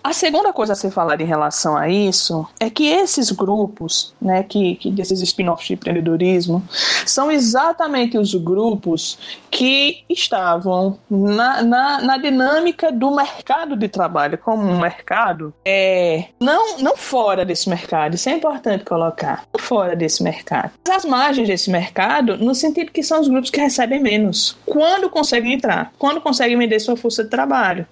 [0.06, 4.44] A segunda coisa a ser falada em relação a isso é que esses grupos, né,
[4.44, 6.64] que, que desses spin-offs de empreendedorismo,
[7.08, 9.18] são exatamente os grupos
[9.50, 16.78] que estavam na, na, na, dinâmica do mercado de trabalho como um mercado, é, não,
[16.78, 20.72] não fora desse mercado, isso é importante colocar, não fora desse mercado.
[20.88, 25.10] Mas as margens desse mercado, no sentido que são os grupos que recebem menos, quando
[25.10, 27.88] conseguem entrar, quando conseguem vender sua força de trabalho.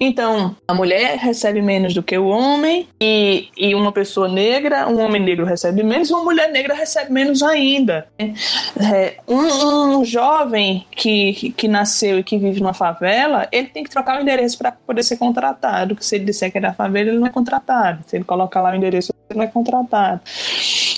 [0.00, 4.88] Então, a mulher recebe recebe menos do que o homem, e, e uma pessoa negra,
[4.88, 8.06] um homem negro recebe menos, uma mulher negra recebe menos ainda.
[8.18, 13.90] É, um, um, jovem que, que nasceu e que vive numa favela, ele tem que
[13.90, 17.10] trocar o endereço para poder ser contratado, que se ele disser que é da favela,
[17.10, 18.02] ele não é contratado.
[18.06, 20.20] Se ele colocar lá o endereço, ele não é contratado.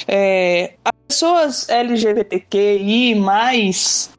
[0.07, 3.15] É, as pessoas LGBTQI+,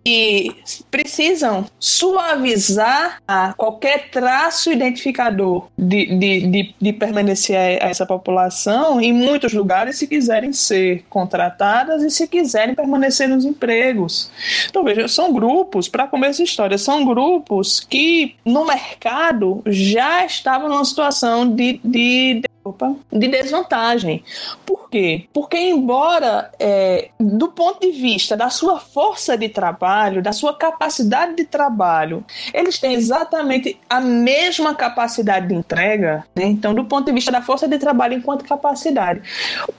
[0.05, 0.55] que
[0.91, 3.19] precisam suavizar
[3.57, 10.05] qualquer traço identificador de, de, de, de, permanecer a essa população em muitos lugares se
[10.05, 14.29] quiserem ser contratadas e se quiserem permanecer nos empregos.
[14.69, 20.69] Então, veja, são grupos, para começo de história, são grupos que no mercado já estavam
[20.69, 22.95] numa situação de, de Opa.
[23.11, 24.23] de desvantagem.
[24.65, 25.27] Por quê?
[25.31, 31.35] Porque, embora, é, do ponto de vista da sua força de trabalho, da sua capacidade
[31.35, 32.23] de trabalho,
[32.53, 36.45] eles têm exatamente a mesma capacidade de entrega, né?
[36.45, 39.21] então, do ponto de vista da força de trabalho enquanto capacidade,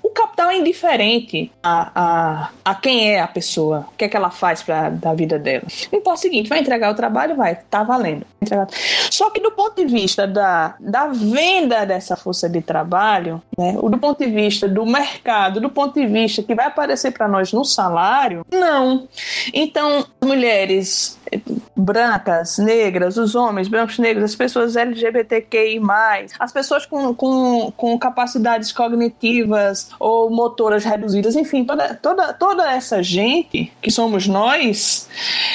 [0.03, 0.11] o
[0.45, 4.63] é indiferente a, a, a quem é a pessoa, o que é que ela faz
[4.63, 5.65] para da vida dela.
[5.93, 8.27] Então é o seguinte: vai entregar o trabalho, vai, tá valendo.
[9.11, 13.99] Só que do ponto de vista da, da venda dessa força de trabalho, né, do
[13.99, 17.65] ponto de vista do mercado, do ponto de vista que vai aparecer para nós no
[17.65, 19.09] salário, não.
[19.53, 21.19] Então, mulheres
[21.77, 25.81] brancas, negras, os homens brancos, negros, as pessoas LGBTQI+,
[26.39, 33.03] as pessoas com, com, com capacidades cognitivas ou motoras reduzidas, enfim, toda, toda, toda essa
[33.03, 35.09] gente que somos nós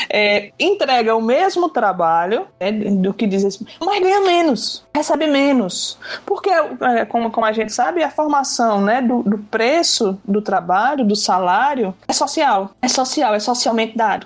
[0.10, 5.98] é, entrega o mesmo trabalho né, do que diz assim, mas ganha menos, recebe menos.
[6.26, 11.06] Porque, é, como, como a gente sabe, a formação né, do, do preço do trabalho,
[11.06, 12.72] do salário, é social.
[12.82, 14.26] É social, é socialmente dado.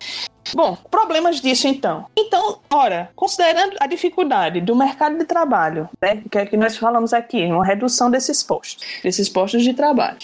[0.54, 2.06] Bom, problemas disso então.
[2.16, 7.14] Então, ora, considerando a dificuldade do mercado de trabalho, né, que é que nós falamos
[7.14, 10.18] aqui, uma redução desses postos, desses postos de trabalho.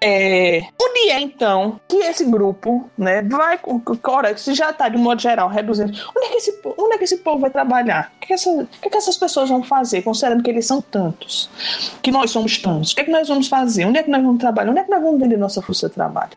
[0.00, 3.58] É, onde é então que esse grupo, né, vai,
[4.04, 7.04] ora, se já está de modo geral reduzindo, onde é que esse, onde é que
[7.04, 8.12] esse povo vai trabalhar?
[8.16, 11.48] O que, essa, o que, essas pessoas vão fazer, considerando que eles são tantos,
[12.02, 12.92] que nós somos tantos?
[12.92, 13.86] O que é que nós vamos fazer?
[13.86, 14.70] Onde é que nós vamos trabalhar?
[14.70, 16.32] Onde é que nós vamos vender nossa força de trabalho?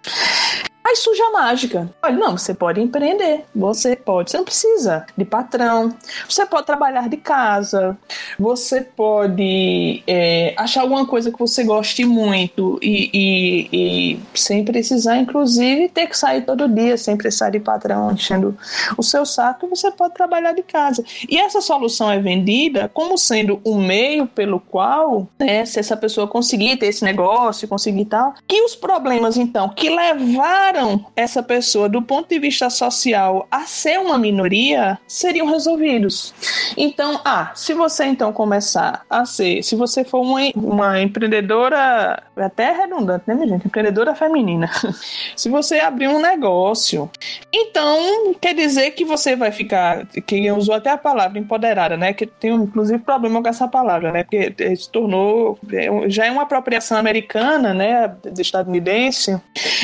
[0.84, 1.90] Aí surge a mágica.
[2.02, 5.96] Olha, não, você pode empreender, você pode, você não precisa de patrão,
[6.28, 7.98] você pode trabalhar de casa,
[8.38, 15.18] você pode é, achar alguma coisa que você goste muito e, e, e, sem precisar,
[15.18, 18.58] inclusive, ter que sair todo dia, sem precisar de patrão enchendo
[18.98, 21.04] o seu saco, você pode trabalhar de casa.
[21.30, 26.28] E essa solução é vendida como sendo um meio pelo qual, né, se essa pessoa
[26.28, 30.71] conseguir ter esse negócio, conseguir tal, que os problemas, então, que levaram
[31.16, 36.34] essa pessoa do ponto de vista social a ser uma minoria seriam resolvidos.
[36.78, 42.72] Então, ah, se você então começar a ser, se você for uma, uma empreendedora, até
[42.72, 43.68] redundante, né, minha gente?
[43.68, 44.70] Empreendedora feminina.
[45.36, 47.10] se você abrir um negócio,
[47.54, 52.14] então quer dizer que você vai ficar, que usou até a palavra empoderada, né?
[52.14, 54.24] Que tem inclusive problema com essa palavra, né?
[54.24, 58.16] Porque se tornou, é, já é uma apropriação americana, né?
[58.38, 59.40] Estadunidense.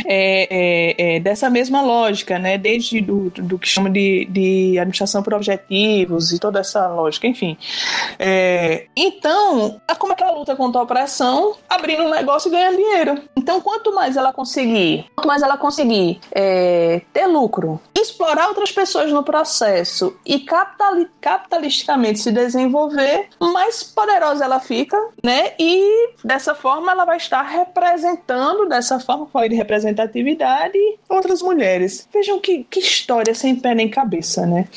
[0.06, 2.58] É, é, é, é, dessa mesma lógica, né?
[2.58, 7.58] Desde do, do que chama de, de administração por objetivos e toda essa lógica, enfim.
[8.20, 11.56] É, então, como é que ela luta contra a opressão?
[11.68, 13.22] Abrindo um negócio e ganhando dinheiro.
[13.36, 19.12] Então, quanto mais ela conseguir, quanto mais ela conseguir é, ter lucro, explorar outras pessoas
[19.12, 25.54] no processo e capitali capitalisticamente se desenvolver, mais poderosa ela fica, né?
[25.60, 30.28] E dessa forma ela vai estar representando, dessa forma, foi de representatividade
[30.76, 32.08] e outras mulheres.
[32.14, 34.68] Vejam que, que história sem pé nem cabeça, né?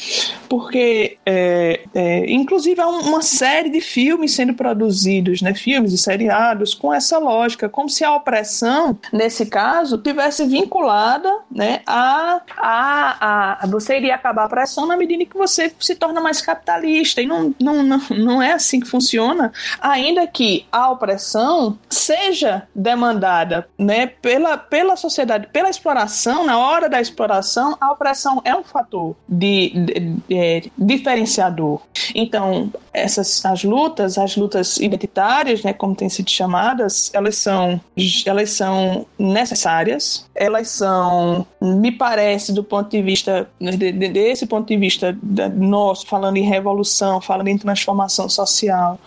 [0.49, 5.55] Porque, é, é, inclusive, há uma série de filmes sendo produzidos, né?
[5.55, 11.81] Filmes e seriados com essa lógica, como se a opressão, nesse caso, tivesse vinculada, né?
[11.87, 16.21] A, a, a você iria acabar a opressão na medida em que você se torna
[16.21, 17.23] mais capitalista.
[17.23, 23.69] E não, não, não, não é assim que funciona, ainda que a opressão seja demandada,
[23.79, 24.07] né?
[24.07, 29.71] Pela, pela sociedade, pela exploração, na hora da exploração, a opressão é um fator de,
[29.71, 31.81] de, de é, diferenciador.
[32.15, 37.81] Então, essas as lutas, as lutas identitárias, né, como têm sido chamadas, elas são
[38.27, 44.69] elas são necessárias, elas são, me parece, do ponto de vista de, de, desse ponto
[44.69, 45.17] de vista
[45.55, 48.99] nosso, falando em revolução, falando em transformação social,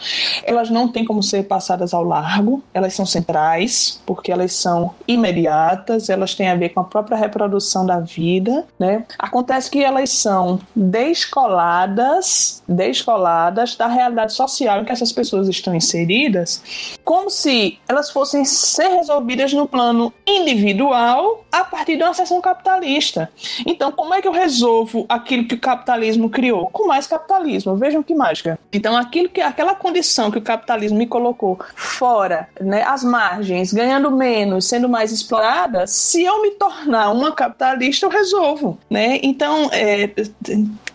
[0.43, 6.09] elas não têm como ser passadas ao largo, elas são centrais, porque elas são imediatas,
[6.09, 9.05] elas têm a ver com a própria reprodução da vida, né?
[9.19, 16.97] Acontece que elas são descoladas, descoladas da realidade social em que essas pessoas estão inseridas,
[17.03, 23.29] como se elas fossem ser resolvidas no plano individual a partir de uma seção capitalista.
[23.65, 26.67] Então, como é que eu resolvo aquilo que o capitalismo criou?
[26.67, 27.75] Com mais capitalismo.
[27.75, 28.57] Vejam que mágica.
[28.71, 34.09] Então, aquilo que aquela condição que o capitalismo me colocou fora, né, às margens, ganhando
[34.11, 39.19] menos, sendo mais explorada, se eu me tornar uma capitalista, eu resolvo, né?
[39.21, 40.09] Então, é,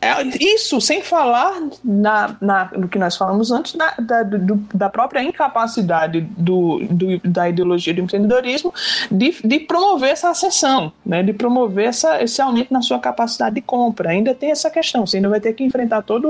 [0.00, 4.88] é, isso sem falar na, na, do que nós falamos antes, da, da, do, da
[4.88, 8.72] própria incapacidade do, do, da ideologia do empreendedorismo
[9.10, 11.22] de, de promover essa ascensão, né?
[11.22, 14.10] de promover essa, esse aumento na sua capacidade de compra.
[14.10, 16.28] Ainda tem essa questão, você ainda vai ter que enfrentar toda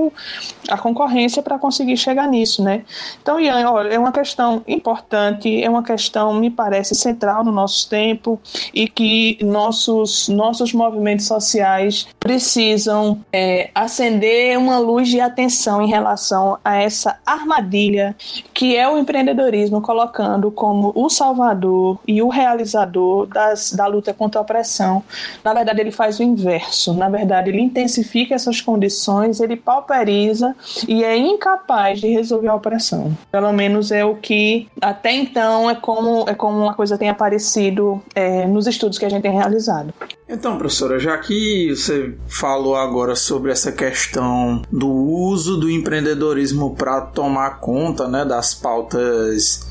[0.69, 2.63] a concorrência para conseguir chegar nisso.
[2.63, 2.85] Né?
[3.21, 7.89] Então, Ian, olha, é uma questão importante, é uma questão, me parece, central no nosso
[7.89, 8.41] tempo
[8.73, 16.59] e que nossos, nossos movimentos sociais precisam é, acender uma luz de atenção em relação
[16.65, 18.17] a essa armadilha
[18.53, 24.41] que é o empreendedorismo, colocando como o salvador e o realizador das, da luta contra
[24.41, 25.03] a opressão.
[25.45, 26.93] Na verdade, ele faz o inverso.
[26.95, 30.55] Na verdade, ele intensifica essas condições, ele pauperiza
[30.87, 33.17] e é incapaz de resolver a opressão.
[33.31, 38.03] Pelo menos é o que até então é como, é como uma coisa tem aparecido
[38.15, 39.93] é, nos estudos que a gente tem realizado.
[40.29, 47.01] Então, professora, já que você falou agora sobre essa questão do uso do empreendedorismo para
[47.01, 49.67] tomar conta né, das pautas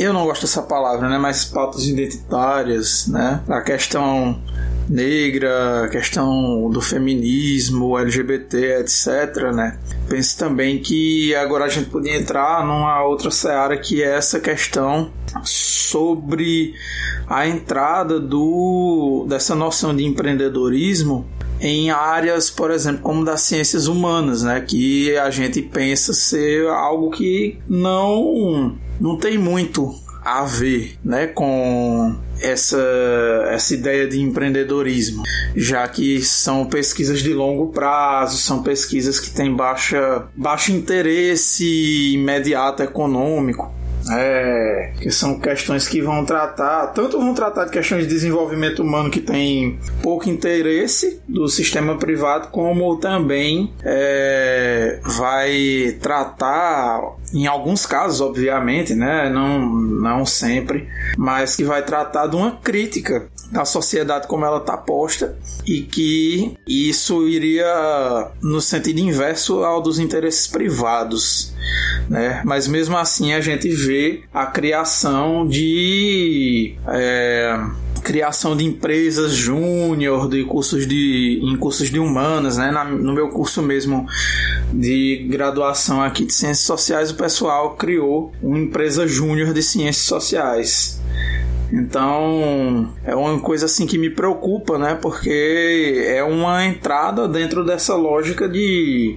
[0.00, 1.18] eu não gosto dessa palavra, né?
[1.18, 3.42] Mas pautas identitárias, né?
[3.46, 4.42] A questão
[4.88, 9.78] negra, a questão do feminismo, LGBT, etc, né?
[10.08, 15.12] Penso também que agora a gente podia entrar numa outra seara que é essa questão
[15.44, 16.74] sobre
[17.28, 21.28] a entrada do dessa noção de empreendedorismo
[21.60, 27.10] em áreas, por exemplo, como das ciências humanas, né, que a gente pensa ser algo
[27.10, 32.78] que não não tem muito a ver né, com essa,
[33.48, 35.22] essa ideia de empreendedorismo,
[35.56, 42.82] já que são pesquisas de longo prazo, são pesquisas que têm baixa, baixo interesse imediato
[42.82, 43.72] econômico.
[44.10, 49.10] É, que são questões que vão tratar, tanto vão tratar de questões de desenvolvimento humano
[49.10, 57.00] que tem pouco interesse do sistema privado, como também é, vai tratar,
[57.32, 63.28] em alguns casos, obviamente, né, não, não sempre, mas que vai tratar de uma crítica
[63.50, 69.98] da sociedade como ela está posta e que isso iria no sentido inverso ao dos
[69.98, 71.52] interesses privados
[72.08, 72.42] né?
[72.44, 77.56] Mas mesmo assim a gente vê a criação de é,
[78.02, 82.70] criação de empresas júnior, de cursos de em cursos de humanas, né?
[82.70, 84.06] Na, no meu curso mesmo
[84.72, 91.00] de graduação aqui de ciências sociais, o pessoal criou uma empresa júnior de ciências sociais.
[91.72, 94.98] Então, é uma coisa assim que me preocupa, né?
[95.00, 99.16] Porque é uma entrada dentro dessa lógica de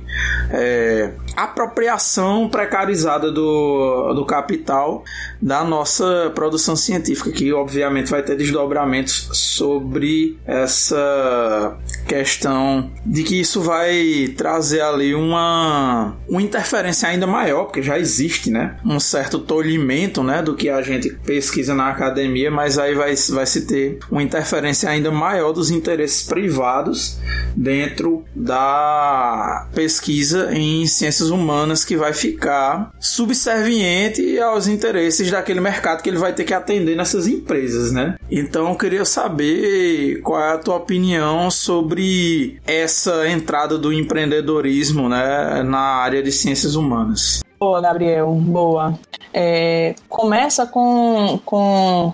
[0.52, 5.04] é, apropriação precarizada do, do capital
[5.42, 11.78] da nossa produção científica, que obviamente vai ter desdobramentos sobre essa
[12.08, 18.50] questão de que isso vai trazer ali uma, uma interferência ainda maior, porque já existe,
[18.50, 18.78] né?
[18.86, 20.42] Um certo tolhimento, né?
[20.42, 24.90] Do que a gente pesquisa na academia, mas aí vai, vai se ter uma interferência
[24.90, 27.18] ainda maior dos interesses privados
[27.56, 36.10] dentro da pesquisa em ciências humanas que vai ficar subserviente aos interesses daquele mercado que
[36.10, 38.16] ele vai ter que atender nessas empresas, né?
[38.30, 45.64] Então eu queria saber qual é a tua opinião sobre essa entrada do empreendedorismo, né,
[45.64, 47.44] na área de ciências humanas.
[47.60, 48.98] Boa, Gabriel, boa.
[49.34, 52.14] É, começa com, com,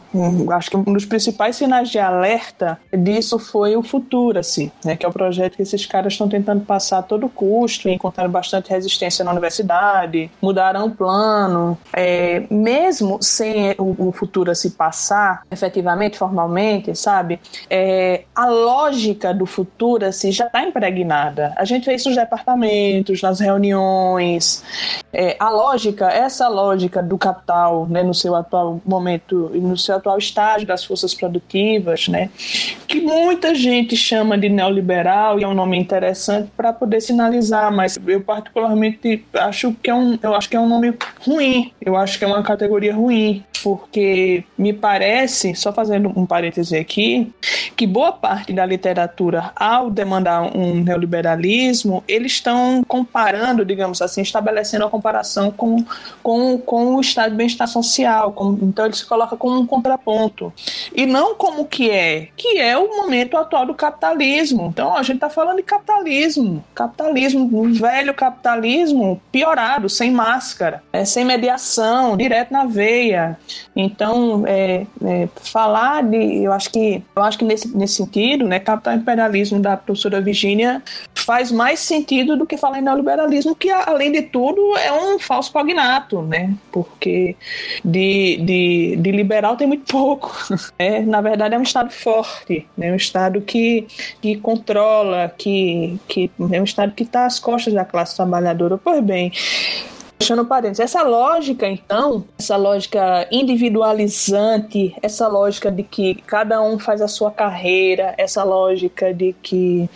[0.54, 5.10] acho que um dos principais sinais de alerta disso foi o Futura-se, né, que é
[5.10, 9.32] o projeto que esses caras estão tentando passar a todo custo, encontraram bastante resistência na
[9.32, 11.78] universidade, mudaram o plano.
[11.94, 20.32] É, mesmo sem o, o Futura-se passar efetivamente, formalmente, sabe, é, a lógica do Futura-se
[20.32, 21.54] já está impregnada.
[21.58, 24.64] A gente vê isso nos departamentos, nas reuniões.
[25.12, 29.96] É, a lógica, essa lógica do capital, né, no seu atual momento e no seu
[29.96, 32.30] atual estágio das forças produtivas, né,
[32.88, 37.98] que muita gente chama de neoliberal e é um nome interessante para poder sinalizar, mas
[38.06, 40.94] eu particularmente acho que é um, eu acho que é um nome
[41.26, 41.72] ruim.
[41.82, 47.32] Eu acho que é uma categoria ruim, porque me parece, só fazendo um parêntese aqui,
[47.76, 54.86] que boa parte da literatura, ao demandar um neoliberalismo, eles estão comparando, digamos assim, estabelecendo
[54.86, 55.19] a comparação
[55.56, 55.84] com,
[56.22, 58.32] com, com o estado de bem-estar social.
[58.32, 60.54] Com, então ele se coloca como um contraponto.
[60.96, 64.68] E não como que é, que é o momento atual do capitalismo.
[64.68, 66.64] Então a gente está falando de capitalismo.
[66.74, 73.38] Capitalismo, um velho capitalismo piorado, sem máscara, é, sem mediação, direto na veia.
[73.76, 76.44] Então, é, é, falar de.
[76.44, 80.82] Eu acho que, eu acho que nesse, nesse sentido, né, capital imperialismo da professora Virginia
[81.16, 85.52] faz mais sentido do que falar em neoliberalismo, que além de tudo é um falso
[85.52, 86.54] cognato, né?
[86.72, 87.36] Porque
[87.84, 90.32] de, de, de liberal tem muito pouco.
[90.78, 92.92] É, na verdade, é um Estado forte, né?
[92.92, 93.88] um Estado que,
[94.22, 98.78] que controla, que, que é um Estado que está às costas da classe trabalhadora.
[98.78, 99.32] Pois bem,
[100.20, 100.82] fechando parênteses.
[100.82, 107.32] Essa lógica, então, essa lógica individualizante, essa lógica de que cada um faz a sua
[107.32, 109.90] carreira, essa lógica de que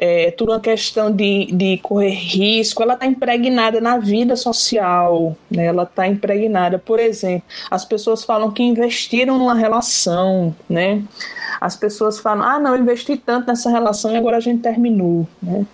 [0.00, 5.66] é tudo uma questão de, de correr risco, ela está impregnada na vida social, né?
[5.66, 6.78] ela está impregnada.
[6.78, 11.02] Por exemplo, as pessoas falam que investiram numa relação, né?
[11.60, 15.26] As pessoas falam, ah, não, eu investi tanto nessa relação e agora a gente terminou,
[15.42, 15.66] né?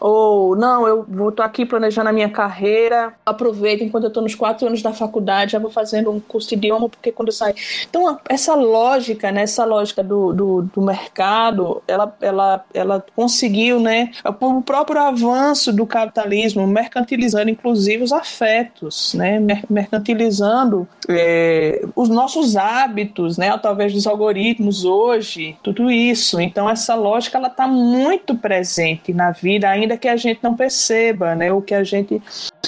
[0.00, 4.34] Ou, não, eu vou tô aqui planejando a minha carreira, aproveito enquanto eu estou nos
[4.34, 7.54] quatro anos da faculdade, já vou fazendo um curso de idioma, porque quando eu saio...
[7.88, 14.10] Então, essa lógica, né, essa lógica do, do, do mercado, ela, ela, ela conseguiu, né,
[14.24, 23.36] o próprio avanço do capitalismo, mercantilizando inclusive os afetos, né, mercantilizando é, os nossos hábitos,
[23.36, 26.40] né, através dos algoritmos hoje, tudo isso.
[26.40, 31.34] Então essa lógica ela está muito presente na vida, ainda que a gente não perceba,
[31.34, 32.20] né, o que a gente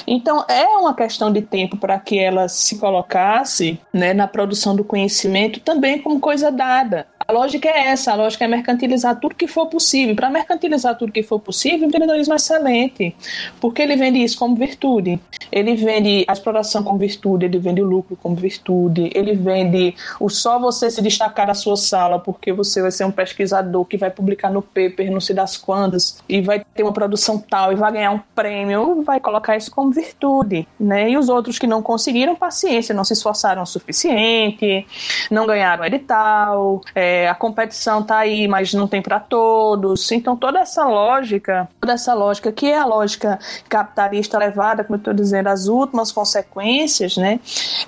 [0.07, 4.85] então é uma questão de tempo para que ela se colocasse né, na produção do
[4.85, 7.07] conhecimento também como coisa dada.
[7.33, 10.15] A lógica é essa, a lógica é mercantilizar tudo que for possível.
[10.15, 13.17] Para mercantilizar tudo que for possível, o empreendedorismo é excelente,
[13.59, 15.19] porque ele vende isso como virtude.
[15.51, 20.29] Ele vende a exploração como virtude, ele vende o lucro como virtude, ele vende o
[20.29, 24.11] só você se destacar na sua sala, porque você vai ser um pesquisador que vai
[24.11, 27.93] publicar no paper, não sei das quantas, e vai ter uma produção tal e vai
[27.93, 31.09] ganhar um prêmio, vai colocar isso como virtude, né?
[31.09, 34.87] E os outros que não conseguiram, paciência, não se esforçaram o suficiente,
[35.31, 40.11] não ganharam edital, é, a competição tá aí, mas não tem para todos.
[40.13, 44.99] Então toda essa lógica, toda essa lógica que é a lógica capitalista levada, como eu
[44.99, 47.41] estou dizendo, as últimas consequências, né?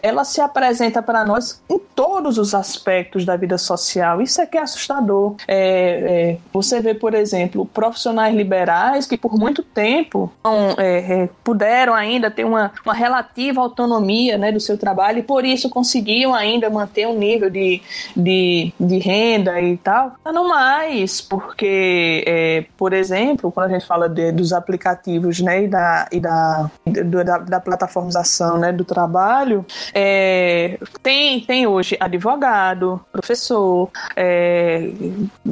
[0.02, 4.20] Ela se apresenta para nós em todos os aspectos da vida social.
[4.20, 5.34] Isso é que é assustador.
[5.46, 11.28] É, é, você vê, por exemplo, profissionais liberais que por muito tempo não, é, é,
[11.42, 16.34] puderam ainda ter uma, uma relativa autonomia né, do seu trabalho e por isso conseguiam
[16.34, 17.80] ainda manter um nível de,
[18.16, 23.86] de, de renda renda e tal, não mais, porque, é, por exemplo, quando a gente
[23.86, 29.64] fala de, dos aplicativos, né, e da, e da, da, da plataformização, né, do trabalho,
[29.94, 34.90] é, tem, tem hoje advogado, professor, é,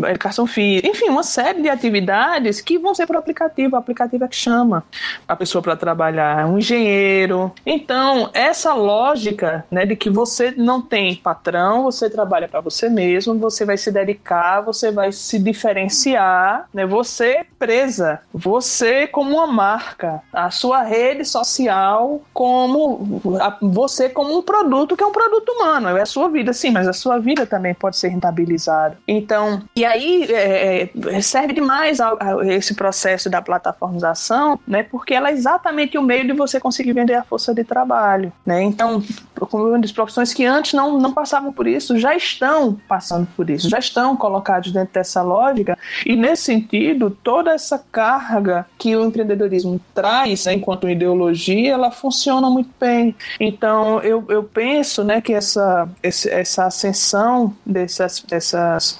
[0.09, 4.29] educação física, enfim, uma série de atividades que vão ser o aplicativo, o aplicativo é
[4.29, 4.85] que chama
[5.29, 7.53] a pessoa para trabalhar, um engenheiro.
[7.65, 13.39] Então, essa lógica, né, de que você não tem patrão, você trabalha para você mesmo,
[13.39, 16.87] você você vai se dedicar, você vai se diferenciar, né?
[16.87, 24.43] Você presa, você como uma marca, a sua rede social como a, você como um
[24.43, 27.47] produto que é um produto humano, é a sua vida, sim, mas a sua vida
[27.47, 28.99] também pode ser rentabilizada.
[29.07, 34.83] Então, e aí é, é serve demais a, a esse processo da plataformização, né?
[34.83, 38.63] Porque ela é exatamente o meio de você conseguir vender a força de trabalho, né?
[38.63, 39.03] Então,
[39.51, 43.79] como profissões que antes não, não passavam por isso, já estão passando por isso, já
[43.79, 50.45] estão colocados dentro dessa lógica, e nesse sentido, toda essa carga que o empreendedorismo traz
[50.47, 53.15] né, enquanto ideologia, ela funciona muito bem.
[53.41, 58.99] Então, eu, eu penso né, que essa, essa ascensão dessas, dessas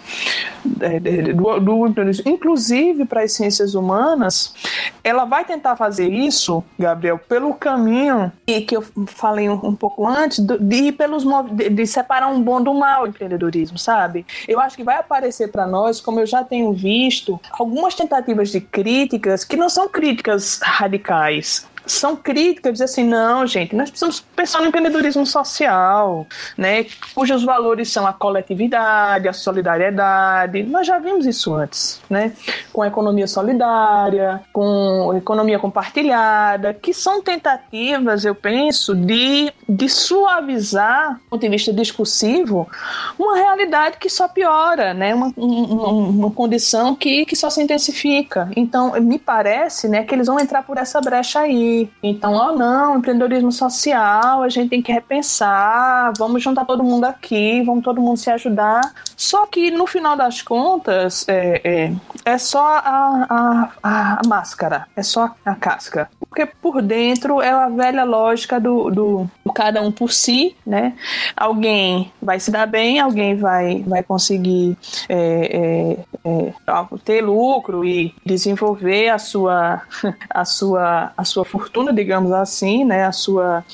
[0.81, 1.01] é,
[1.33, 4.55] do, do empreendedorismo, inclusive para as ciências humanas,
[5.03, 10.39] ela vai tentar fazer isso, Gabriel, pelo caminho que eu falei um, um pouco antes,
[10.39, 11.25] de, de pelos
[11.55, 14.25] de, de separar um bom do mal empreendedorismo, sabe?
[14.47, 18.61] Eu acho que vai aparecer para nós, como eu já tenho visto, algumas tentativas de
[18.61, 24.61] críticas que não são críticas radicais, são críticas, dizer assim, não, gente, nós precisamos pensar
[24.61, 26.27] no empreendedorismo social,
[26.57, 30.63] né, cujos valores são a coletividade, a solidariedade.
[30.63, 32.33] Nós já vimos isso antes, né,
[32.73, 39.89] com a economia solidária, com a economia compartilhada, que são tentativas, eu penso, de, de
[39.89, 42.69] suavizar, do ponto de vista discursivo,
[43.19, 48.51] uma realidade que só piora, né, uma, uma, uma condição que, que só se intensifica.
[48.57, 51.72] Então, me parece, né, que eles vão entrar por essa brecha aí
[52.03, 57.05] então, ó, oh, não, empreendedorismo social, a gente tem que repensar, vamos juntar todo mundo
[57.05, 58.81] aqui, vamos todo mundo se ajudar.
[59.17, 61.93] Só que no final das contas, é, é,
[62.25, 66.09] é só a, a, a máscara, é só a casca.
[66.19, 70.95] Porque por dentro é a velha lógica do, do, do, cada um por si, né?
[71.37, 74.77] Alguém vai se dar bem, alguém vai, vai conseguir
[75.11, 76.55] é, é, é
[77.05, 79.83] ter lucro e desenvolver a sua,
[80.31, 83.65] a sua, a sua fortuna, digamos assim, né, a sua,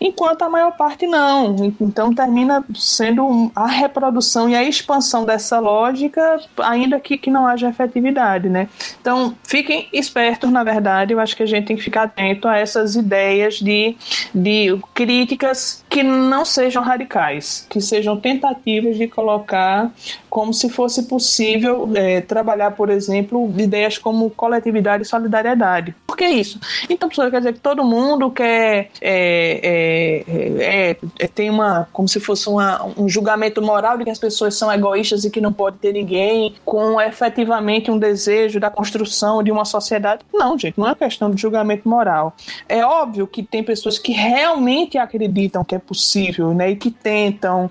[0.00, 1.74] enquanto a maior parte não.
[1.80, 7.68] Então termina sendo a reprodução e a expansão dessa lógica, ainda que, que não haja
[7.68, 8.68] efetividade, né?
[9.00, 12.56] Então fiquem espertos, na verdade, eu acho que a gente tem que ficar atento a
[12.56, 13.96] essas ideias de,
[14.34, 19.92] de críticas que não sejam radicais, que sejam tentativas de colocar
[20.30, 25.94] como se fosse possível é, trabalhar, por exemplo, ideias como coletividade e solidariedade.
[26.06, 26.58] Por que isso?
[26.88, 30.24] Então, quer dizer que todo mundo quer é, é,
[30.58, 34.54] é, é, tem uma como se fosse uma, um julgamento moral de que as pessoas
[34.54, 39.50] são egoístas e que não pode ter ninguém, com efetivamente um desejo da construção de
[39.50, 40.24] uma sociedade.
[40.32, 42.34] Não, gente, não é questão de julgamento moral.
[42.68, 47.70] É óbvio que tem pessoas que realmente acreditam que é possível, né, e que tentam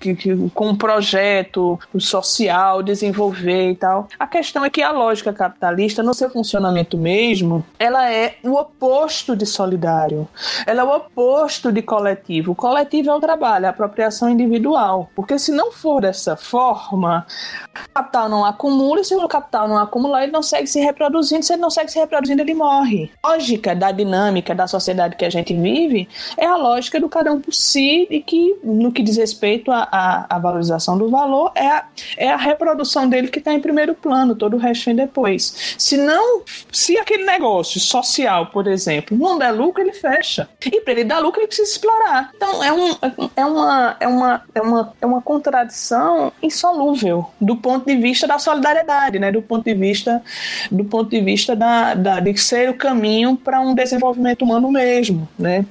[0.00, 4.08] que, que, com um projeto social, desenvolver e tal.
[4.18, 9.36] A questão é que a lógica capitalista, no seu funcionamento mesmo, ela é o oposto
[9.36, 10.28] de solidário.
[10.66, 12.52] Ela é o oposto de coletivo.
[12.52, 15.10] O coletivo é o trabalho, a apropriação individual.
[15.14, 17.26] Porque se não for dessa forma,
[17.74, 21.44] o capital não acumula, e se o capital não acumular, ele não segue se reproduzindo.
[21.44, 23.10] Se ele não segue se reproduzindo, ele morre.
[23.22, 27.32] A lógica da dinâmica da sociedade que a gente vive é a lógica do cada
[27.32, 31.66] um por si e que, no que diz respeito à, à valorização do valor, é
[31.66, 31.84] a,
[32.16, 35.74] é a reprodução dele que está em primeiro plano, todo o resto vem depois.
[35.76, 36.42] Se não,
[36.72, 40.48] se aquele negócio social, por exemplo, não der lucro, ele fecha.
[40.64, 42.30] E para ele dar lucro, ele precisa explorar.
[42.34, 42.90] Então é, um,
[43.36, 48.38] é, uma, é, uma, é, uma, é uma contradição insolúvel do ponto de vista da
[48.38, 49.30] solidariedade, né?
[49.32, 50.22] do ponto de vista,
[50.70, 55.28] do ponto de, vista da, da de ser o caminho para um desenvolvimento humano mesmo.
[55.38, 55.64] Né?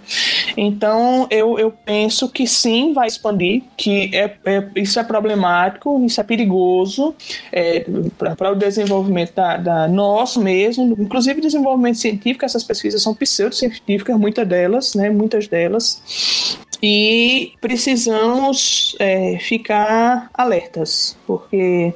[0.56, 6.20] Então eu, eu penso que sim, vai expandir, que é, é isso é problemático, isso
[6.20, 7.16] é perigoso
[7.52, 7.86] é,
[8.18, 14.48] para o desenvolvimento da, da, nosso mesmo, inclusive desenvolvimento científico, essas pesquisas são pseudocientíficas, muitas
[14.48, 21.94] delas, né, muitas delas, e precisamos é, ficar alertas, porque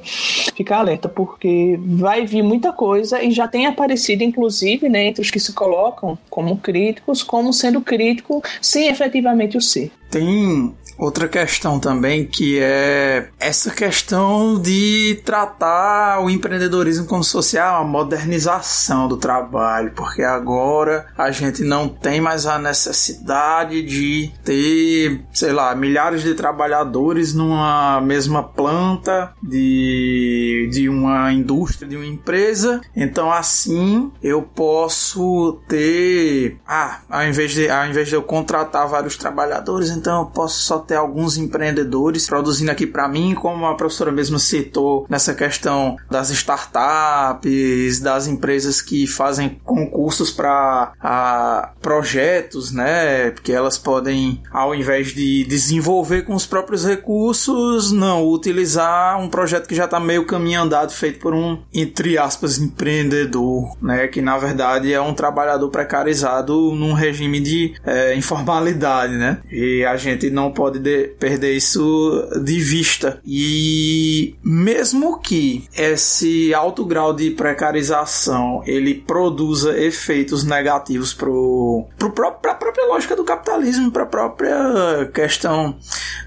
[0.54, 5.30] ficar alerta, porque vai vir muita coisa e já tem aparecido, inclusive, né, entre os
[5.30, 9.90] que se colocam como críticos, como sendo crítico sem efetivamente o ser.
[10.10, 17.84] Tem Outra questão também que é essa questão de tratar o empreendedorismo como social, a
[17.84, 25.52] modernização do trabalho, porque agora a gente não tem mais a necessidade de ter, sei
[25.52, 32.80] lá, milhares de trabalhadores numa mesma planta de, de uma indústria, de uma empresa.
[32.94, 39.16] Então assim eu posso ter, ah, ao invés de, ao invés de eu contratar vários
[39.16, 44.12] trabalhadores, então eu posso só ter alguns empreendedores produzindo aqui para mim, como a professora
[44.12, 53.30] mesmo citou nessa questão das startups, das empresas que fazem concursos para projetos, né?
[53.30, 59.66] Porque elas podem, ao invés de desenvolver com os próprios recursos, não utilizar um projeto
[59.66, 64.08] que já está meio caminho andado, feito por um, entre aspas, empreendedor, né?
[64.08, 69.38] Que na verdade é um trabalhador precarizado num regime de é, informalidade, né?
[69.50, 73.20] E a gente não pode pode de, perder isso de vista.
[73.24, 82.86] E mesmo que esse alto grau de precarização ele produza efeitos negativos para a própria
[82.86, 85.76] lógica do capitalismo, para a própria questão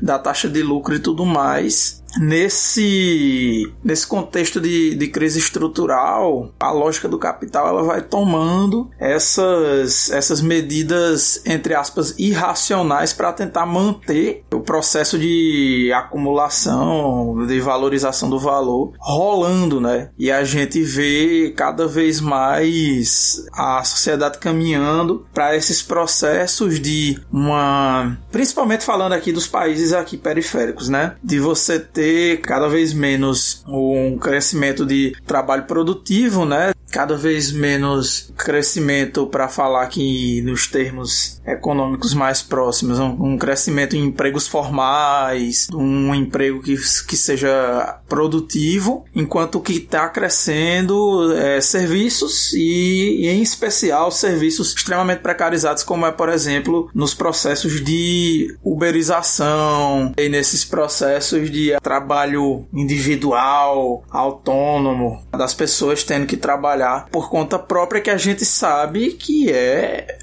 [0.02, 6.72] da taxa de lucro e tudo mais, nesse, nesse contexto de, de crise estrutural, a
[6.72, 14.44] lógica do capital ela vai tomando essas, essas medidas, entre aspas, irracionais para tentar manter
[14.54, 20.10] o processo de acumulação, de valorização do valor rolando, né?
[20.18, 28.18] E a gente vê cada vez mais a sociedade caminhando para esses processos de uma.
[28.32, 31.16] Principalmente falando aqui dos países aqui periféricos, né?
[31.24, 32.07] De você ter
[32.44, 36.72] cada vez menos um crescimento de trabalho produtivo, né?
[36.92, 44.06] cada vez menos crescimento para falar aqui nos termos econômicos mais próximos, um, crescimento em
[44.06, 46.76] empregos formais, um emprego que,
[47.08, 55.20] que seja produtivo, enquanto que está crescendo é, serviços e, e, em especial serviços extremamente
[55.20, 64.04] precarizados, como é, por exemplo, nos processos de uberização e nesses processos de trabalho individual,
[64.10, 70.20] autônomo, das pessoas tendo que trabalhar por conta própria que a gente sabe que é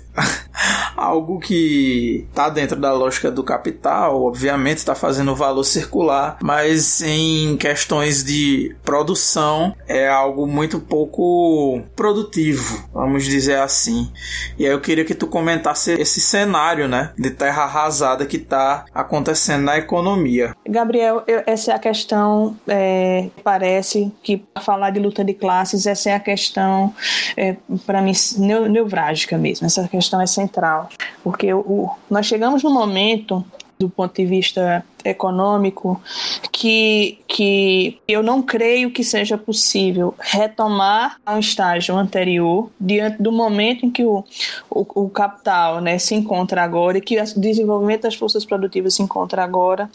[1.15, 7.01] algo que está dentro da lógica do capital, obviamente está fazendo o valor circular, mas
[7.03, 14.11] em questões de produção é algo muito pouco produtivo, vamos dizer assim.
[14.59, 18.85] E aí eu queria que tu comentasse esse cenário, né, de terra arrasada que está
[18.93, 20.55] acontecendo na economia.
[20.69, 25.87] Gabriel, eu, essa é a questão, é, parece que para falar de luta de classes,
[25.87, 26.93] essa é a questão,
[27.37, 27.57] é,
[27.87, 28.13] para mim,
[28.69, 30.89] neurálgica mesmo, essa questão é central,
[31.23, 33.45] porque o, nós chegamos no momento
[33.79, 36.01] do ponto de vista econômico
[36.51, 43.31] que, que eu não creio que seja possível retomar a um estágio anterior diante do
[43.31, 44.25] momento em que o,
[44.71, 49.03] o, o capital né, se encontra agora e que o desenvolvimento das forças produtivas se
[49.03, 49.91] encontra agora.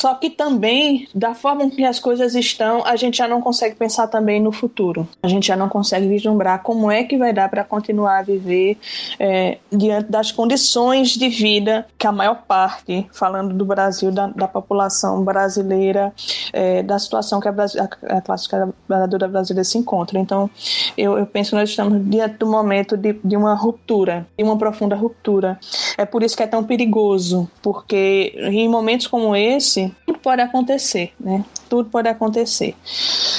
[0.00, 4.06] Só que também, da forma que as coisas estão, a gente já não consegue pensar
[4.06, 5.06] também no futuro.
[5.22, 8.78] A gente já não consegue vislumbrar como é que vai dar para continuar a viver
[9.18, 14.48] é, diante das condições de vida que a maior parte, falando do Brasil, da, da
[14.48, 16.12] população brasileira,
[16.52, 20.18] é, da situação que a, a, a classe trabalhadora brasileira se encontra.
[20.18, 20.50] Então,
[20.96, 24.56] eu, eu, penso que nós estamos diante do momento de, de uma ruptura, de uma
[24.56, 25.58] profunda ruptura.
[25.96, 31.12] É por isso que é tão perigoso, porque em momentos como esse, tudo pode acontecer,
[31.18, 31.44] né?
[31.70, 32.74] Tudo pode acontecer.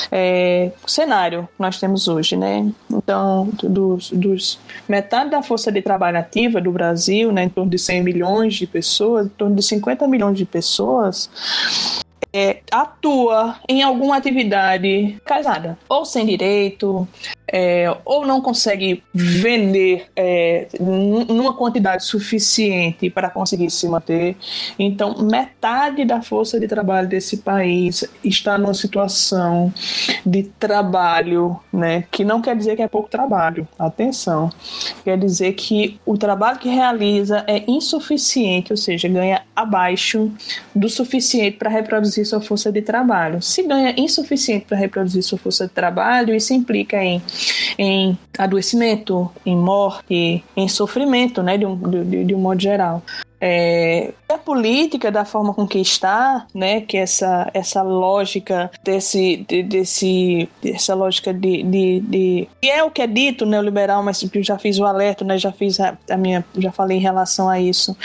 [0.09, 2.71] É, o cenário que nós temos hoje, né?
[2.89, 4.57] Então, dos, dos
[4.87, 8.65] metade da força de trabalho ativa do Brasil, né, em torno de 100 milhões de
[8.65, 11.29] pessoas, em torno de 50 milhões de pessoas,
[12.33, 17.07] é, atua em alguma atividade casada, ou sem direito,
[17.51, 24.37] é, ou não consegue vender é, numa quantidade suficiente para conseguir se manter.
[24.79, 29.73] Então, metade da força de trabalho desse país está numa situação
[30.25, 34.49] de trabalho, né, que não quer dizer que é pouco trabalho, atenção,
[35.03, 40.31] quer dizer que o trabalho que realiza é insuficiente, ou seja, ganha abaixo
[40.73, 43.41] do suficiente para reproduzir sua força de trabalho.
[43.41, 47.21] Se ganha insuficiente para reproduzir sua força de trabalho, isso implica em
[47.77, 53.01] em adoecimento, em morte, em sofrimento, né, de um, de, de um modo geral.
[53.43, 59.63] É, a política da forma com que está, né, que essa essa lógica desse de,
[59.63, 64.43] desse essa lógica de, de, de que é o que é dito neoliberal, mas eu
[64.43, 67.59] já fiz o alerta, né, já fiz a, a minha já falei em relação a
[67.59, 67.97] isso.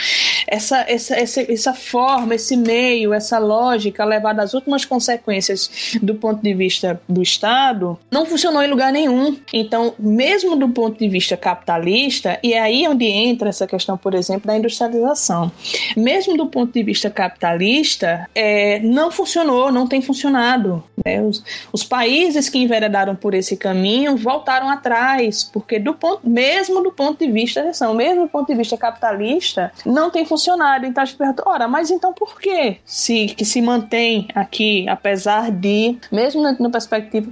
[0.45, 6.41] Essa, essa, essa, essa forma, esse meio, essa lógica levada às últimas consequências do ponto
[6.41, 9.37] de vista do Estado não funcionou em lugar nenhum.
[9.53, 14.13] Então, mesmo do ponto de vista capitalista, e é aí onde entra essa questão, por
[14.13, 15.51] exemplo, da industrialização.
[15.95, 20.83] Mesmo do ponto de vista capitalista, é, não funcionou, não tem funcionado.
[21.05, 21.21] Né?
[21.21, 26.91] Os, os, países que enveredaram por esse caminho voltaram atrás, porque do ponto, mesmo do
[26.91, 27.63] ponto de vista,
[27.95, 30.85] mesmo do ponto de vista capitalista, não tem funcionado.
[30.85, 35.51] Então a gente pergunta, ora, mas então por que se, que se mantém aqui, apesar
[35.51, 37.29] de, mesmo na, na perspectiva,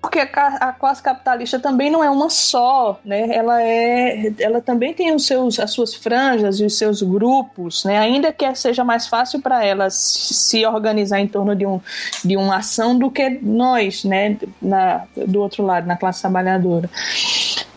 [0.00, 3.34] porque a, a, classe capitalista também não é uma só, né?
[3.34, 7.98] Ela é, ela também tem os seus, as suas franjas e os seus grupos, né?
[7.98, 11.80] Ainda que seja mais fácil para elas se organizar em torno de, um,
[12.24, 14.36] de uma ação do que nós, né?
[14.62, 16.88] Na, do outro lado, na classe trabalhadora.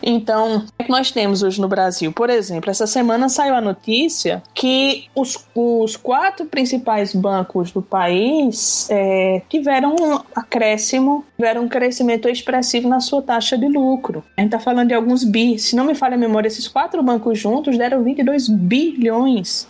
[0.01, 2.11] Então, o que nós temos hoje no Brasil?
[2.11, 8.87] Por exemplo, essa semana saiu a notícia que os, os quatro principais bancos do país
[8.89, 14.23] é, tiveram um acréscimo, tiveram um crescimento expressivo na sua taxa de lucro.
[14.37, 15.59] A gente está falando de alguns bi.
[15.59, 19.67] Se não me falha a memória, esses quatro bancos juntos deram 22 bilhões.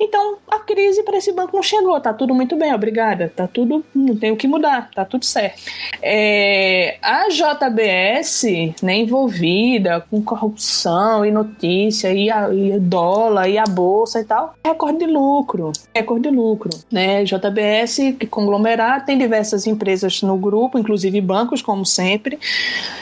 [0.00, 1.98] Então, a crise para esse banco não chegou.
[2.00, 3.32] Tá tudo muito bem, obrigada.
[3.34, 5.62] Tá tudo, não tem o que mudar, tá tudo certo.
[6.02, 8.44] É, a JBS,
[8.82, 14.54] né, envolvida com corrupção e notícia, e, a, e dólar, e a bolsa e tal,
[14.64, 15.72] recorde de lucro.
[15.94, 16.70] Recorde de lucro.
[16.90, 17.24] Né?
[17.24, 22.38] JBS, que conglomerado, tem diversas empresas no grupo, inclusive bancos, como sempre,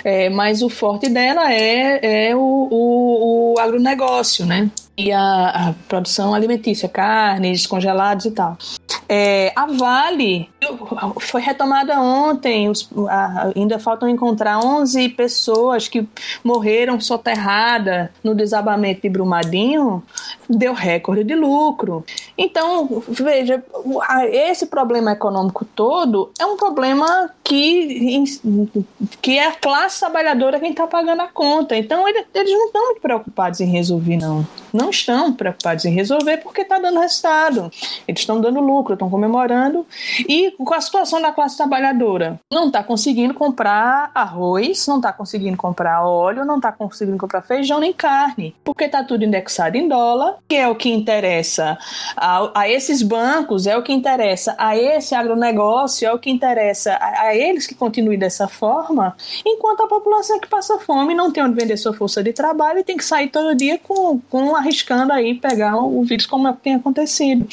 [0.04, 4.70] é, mas o forte dela é, é o, o, o agronegócio, né?
[4.96, 8.56] E a, a, produção alimentícia, carnes, congelados e tal.
[9.08, 10.51] É, a Vale
[11.20, 16.06] foi retomada ontem, os, a, ainda faltam encontrar 11 pessoas que
[16.42, 20.02] morreram soterradas no desabamento de Brumadinho,
[20.48, 22.04] deu recorde de lucro.
[22.36, 23.62] Então, veja,
[24.30, 28.24] esse problema econômico todo é um problema que,
[29.20, 31.76] que é a classe trabalhadora quem está pagando a conta.
[31.76, 34.46] Então, eles não estão muito preocupados em resolver, não.
[34.72, 37.70] Não estão preocupados em resolver porque está dando resultado.
[38.06, 39.86] Eles estão dando lucro, estão comemorando.
[40.28, 45.56] E com a situação da classe trabalhadora, não está conseguindo comprar arroz, não está conseguindo
[45.56, 50.36] comprar óleo, não está conseguindo comprar feijão nem carne, porque está tudo indexado em dólar,
[50.48, 51.78] que é o que interessa
[52.16, 56.94] a, a, esses bancos, é o que interessa a esse agronegócio, é o que interessa
[56.94, 61.44] a, a eles que continuem dessa forma, enquanto a população que passa fome não tem
[61.44, 65.12] onde vender sua força de trabalho e tem que sair todo dia com, com arriscando
[65.12, 67.46] aí pegar o vírus como é que tem acontecido.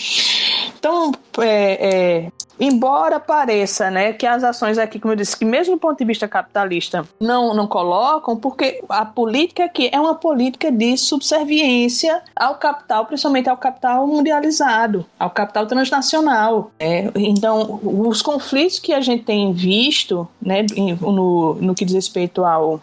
[0.77, 1.87] Então, é,
[2.25, 5.97] é, embora pareça né, que as ações aqui, como eu disse, que mesmo do ponto
[5.97, 12.21] de vista capitalista não, não colocam, porque a política aqui é uma política de subserviência
[12.35, 16.71] ao capital, principalmente ao capital mundializado, ao capital transnacional.
[16.79, 20.65] É, então, os conflitos que a gente tem visto né,
[21.01, 22.81] no, no que diz respeito ao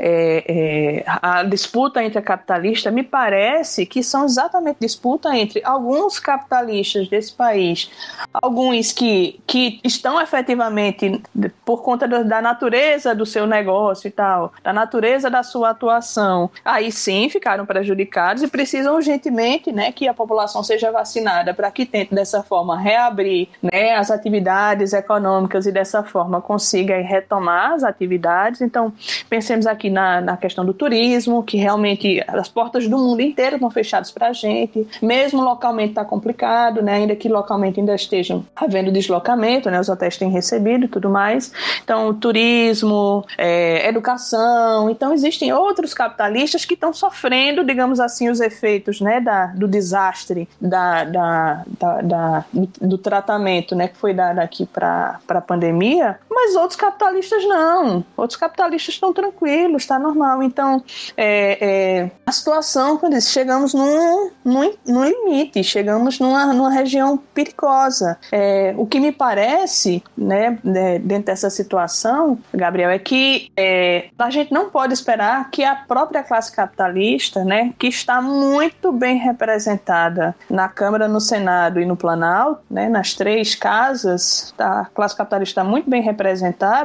[0.00, 6.18] é, é, a disputa entre a capitalista, me parece que são exatamente disputa entre alguns
[6.18, 7.90] capitalistas desse país,
[8.32, 11.22] alguns que que, estão efetivamente,
[11.64, 16.50] por conta do, da natureza do seu negócio e tal, da natureza da sua atuação,
[16.64, 21.86] aí sim ficaram prejudicados e precisam urgentemente né, que a população seja vacinada para que
[21.86, 28.60] tente dessa forma reabrir né, as atividades econômicas e dessa forma consiga retomar as atividades.
[28.60, 28.92] Então,
[29.28, 33.70] pensemos aqui na, na questão do turismo, que realmente as portas do mundo inteiro estão
[33.70, 38.90] fechadas para a gente, mesmo localmente está complicado, né, ainda que localmente ainda estejam havendo
[38.90, 39.80] deslocamento, né?
[39.80, 41.52] Os hotéis têm recebido e tudo mais.
[41.82, 44.90] Então, turismo, é, educação.
[44.90, 49.20] Então, existem outros capitalistas que estão sofrendo, digamos assim, os efeitos, né?
[49.20, 52.44] Da, do desastre, da, da, da, da
[52.80, 53.88] do, tratamento, né?
[53.88, 56.18] Que foi dado aqui para a pandemia.
[56.30, 56.87] Mas outros capitalistas
[57.46, 58.04] não.
[58.16, 60.42] Outros capitalistas estão tranquilos, está normal.
[60.42, 60.82] Então,
[61.16, 67.16] é, é, a situação, quando disse, chegamos num, num, num limite, chegamos numa, numa região
[67.34, 68.18] perigosa.
[68.32, 70.58] É, o que me parece, né,
[71.02, 76.22] dentro dessa situação, Gabriel, é que é, a gente não pode esperar que a própria
[76.22, 82.62] classe capitalista, né, que está muito bem representada na Câmara, no Senado e no Planalto,
[82.70, 86.77] né, nas três casas, a classe capitalista está muito bem representada,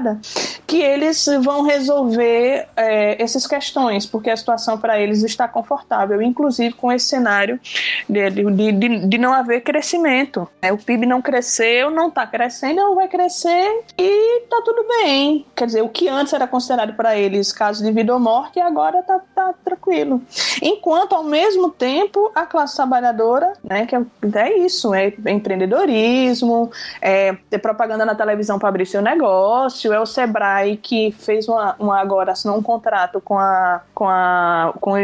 [0.65, 6.73] que eles vão resolver é, essas questões, porque a situação para eles está confortável, inclusive
[6.73, 7.59] com esse cenário
[8.09, 10.47] de, de, de, de não haver crescimento.
[10.61, 10.71] Né?
[10.71, 15.45] O PIB não cresceu, não está crescendo, não vai crescer e tá tudo bem.
[15.55, 19.03] Quer dizer, o que antes era considerado para eles caso de vida ou morte, agora
[19.03, 20.21] tá, tá tranquilo.
[20.61, 24.01] Enquanto, ao mesmo tempo, a classe trabalhadora, né, que é,
[24.35, 26.71] é isso, é empreendedorismo,
[27.01, 31.75] é ter propaganda na televisão para abrir seu negócio, é o Sebrae que fez uma,
[31.79, 34.95] uma agora assinou um contrato com a com a com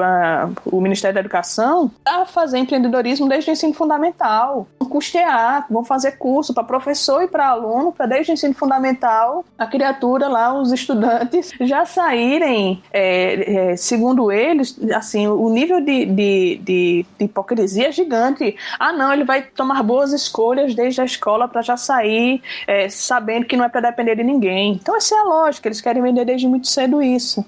[0.00, 6.12] a, o Ministério da Educação para fazer empreendedorismo desde o ensino fundamental, custear, vão fazer
[6.12, 10.70] curso para professor e para aluno, para desde o ensino fundamental, a criatura lá, os
[10.70, 17.88] estudantes, já saírem, é, é, segundo eles, assim, o nível de, de, de, de, hipocrisia
[17.88, 18.54] é gigante.
[18.78, 23.46] Ah, não, ele vai tomar boas escolhas desde a escola para já sair é, sabendo
[23.46, 24.72] que não é para depender de ninguém.
[24.72, 27.44] Então, essa é a lógica, eles querem vender desde muito cedo isso.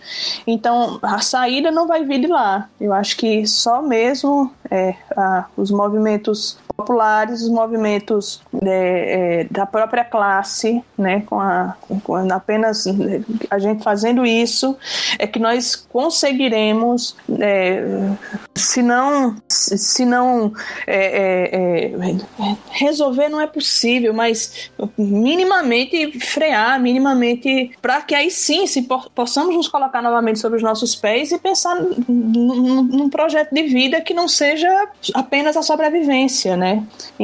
[0.46, 2.68] Então, a saída não vai vir de lá.
[2.80, 9.64] Eu acho que só mesmo é, a, os movimentos populares, os movimentos é, é, da
[9.64, 12.86] própria classe, né, com, a, com apenas
[13.51, 14.76] a gente fazendo isso,
[15.18, 17.84] é que nós conseguiremos, é,
[18.55, 20.52] se não, se não
[20.86, 28.66] é, é, é, resolver não é possível, mas minimamente frear, minimamente para que aí sim
[28.66, 31.76] se possamos nos colocar novamente sobre os nossos pés e pensar
[32.09, 36.64] num projeto de vida que não seja apenas a sobrevivência, né?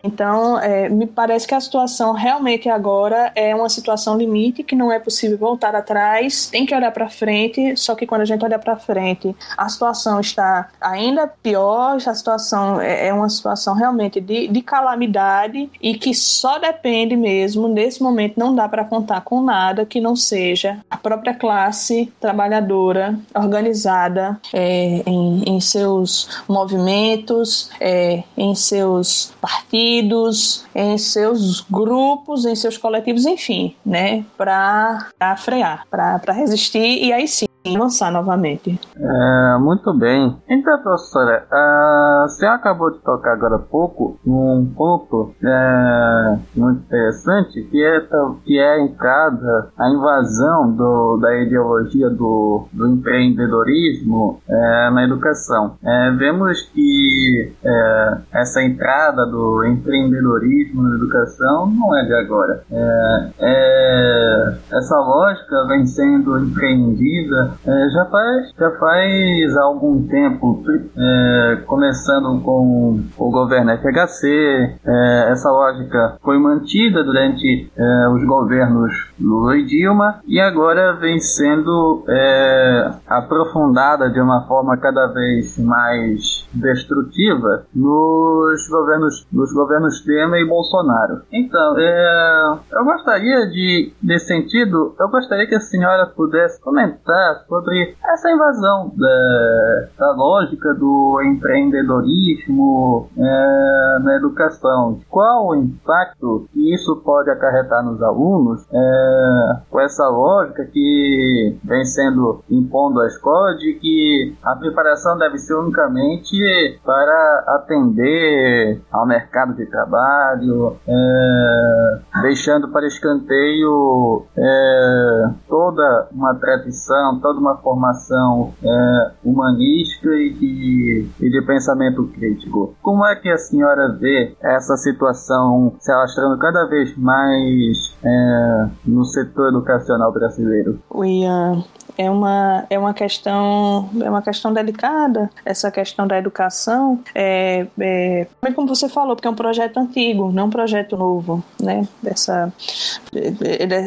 [0.04, 4.92] Então, é, me parece que a situação realmente agora é uma situação limite que não
[4.92, 8.58] é possível voltar atrás, tem que olhar para frente, só que quando a gente olha
[8.58, 14.48] para frente, a situação está ainda pior, a situação é, é uma situação realmente de,
[14.48, 19.84] de calamidade e que só depende mesmo, nesse momento não dá para contar com nada
[19.84, 28.54] que não seja a própria classe trabalhadora organizada é, em, em, seus movimentos, é, em
[28.54, 37.12] seus partidos, em seus grupos, em seus coletivos, enfim, né, para frear, para resistir e
[37.12, 38.78] aí sim avançar novamente.
[38.96, 40.36] É, muito bem.
[40.48, 47.62] Então, professora, a senhora acabou de tocar agora há pouco num ponto é, muito interessante,
[47.64, 48.00] que é,
[48.44, 55.76] que é a entrada, a invasão do, da ideologia do, do empreendedorismo é, na educação.
[55.84, 62.62] É, vemos que é, essa entrada do empreendedorismo na educação não é de agora.
[62.70, 70.62] É, é, essa lógica vem sendo empreendida é, já, faz, já faz algum tempo,
[70.96, 79.10] é, começando com o governo FHC, é, essa lógica foi mantida durante é, os governos
[79.20, 86.48] Lula e Dilma e agora vem sendo é, aprofundada de uma forma cada vez mais
[86.52, 91.22] destrutiva nos governos, nos governos Temer e Bolsonaro.
[91.32, 97.96] Então, é, eu gostaria de, nesse sentido, eu gostaria que a senhora pudesse comentar sobre
[98.04, 105.00] essa invasão da, da lógica do empreendedorismo é, na educação.
[105.08, 111.84] Qual o impacto que isso pode acarretar nos alunos é, com essa lógica que vem
[111.84, 119.54] sendo impondo à escola de que a preparação deve ser unicamente para atender ao mercado
[119.54, 130.10] de trabalho, é, deixando para escanteio é, toda uma tradição, toda uma formação é, humanística
[130.14, 132.74] e de, e de pensamento crítico.
[132.82, 139.04] Como é que a senhora vê essa situação se alastrando cada vez mais é, no
[139.04, 140.78] setor educacional brasileiro?
[140.94, 141.64] Ian,
[142.00, 146.98] é uma, é uma questão é uma questão delicada essa questão da educação.
[147.14, 151.86] É, é como você falou porque é um projeto antigo não um projeto novo né?
[152.02, 152.50] Dessa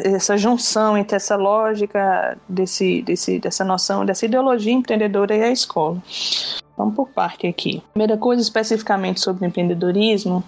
[0.04, 6.00] essa junção entre essa lógica desse, desse dessa noção dessa ideologia empreendedora e a escola
[6.76, 7.82] Vamos por parte aqui.
[7.92, 10.42] Primeira coisa, especificamente sobre empreendedorismo.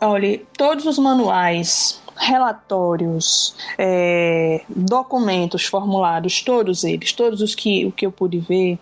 [0.00, 8.06] Olha, todos os manuais relatórios, é, documentos formulados, todos eles, todos os que, o que
[8.06, 8.78] eu pude ver,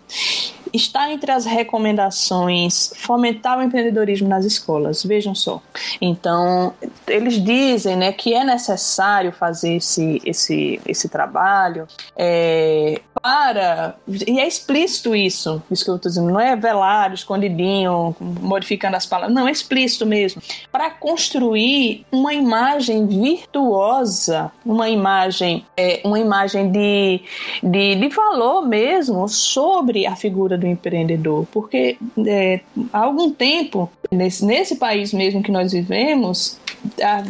[0.73, 5.03] está entre as recomendações fomentar o empreendedorismo nas escolas.
[5.03, 5.61] Vejam só.
[6.01, 6.73] Então,
[7.07, 13.95] eles dizem né, que é necessário fazer esse, esse, esse trabalho é, para.
[14.27, 16.29] E é explícito isso, isso que eu estou dizendo.
[16.29, 19.33] Não é velado, escondidinho, modificando as palavras.
[19.33, 20.41] Não, é explícito mesmo.
[20.69, 27.21] Para construir uma imagem virtuosa, uma imagem, é, uma imagem de,
[27.63, 32.59] de, de valor mesmo sobre a figura do do empreendedor, porque é,
[32.91, 36.59] há algum tempo, nesse, nesse país mesmo que nós vivemos,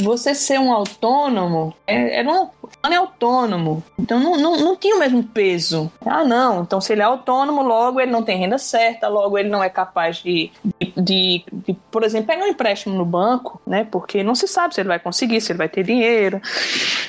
[0.01, 2.47] você ser um autônomo é, era um,
[2.93, 5.91] é autônomo, então não, não, não tinha o mesmo peso.
[6.05, 9.49] Ah, não, então se ele é autônomo, logo ele não tem renda certa, logo ele
[9.49, 13.87] não é capaz de, de, de, de por exemplo, pegar um empréstimo no banco, né?
[13.89, 16.41] Porque não se sabe se ele vai conseguir, se ele vai ter dinheiro.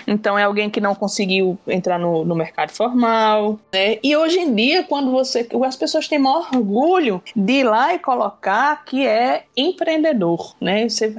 [0.07, 3.99] Então é alguém que não conseguiu entrar no, no mercado formal, né?
[4.03, 5.47] E hoje em dia, quando você.
[5.65, 10.89] As pessoas têm maior orgulho de ir lá e colocar que é empreendedor, né?
[10.89, 11.13] Você,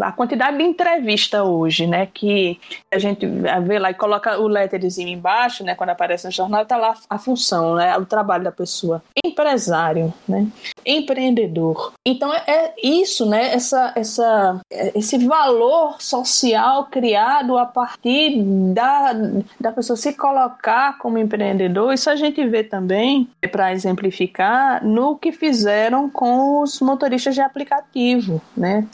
[0.00, 2.08] a quantidade de entrevista hoje, né?
[2.12, 2.58] Que
[2.92, 5.74] a gente vê lá e coloca o letterzinho embaixo, né?
[5.74, 7.96] Quando aparece no jornal, tá lá a função, né?
[7.96, 9.02] O trabalho da pessoa.
[9.24, 10.46] Empresário, né?
[10.84, 11.92] Empreendedor.
[12.04, 13.52] Então é, é isso, né?
[13.54, 18.42] Essa, essa, esse valor social criado a partir
[18.72, 19.12] da,
[19.60, 21.92] da pessoa se colocar como empreendedor.
[21.92, 28.40] Isso a gente vê também, para exemplificar, no que fizeram com os motoristas de aplicativo,
[28.56, 28.86] né?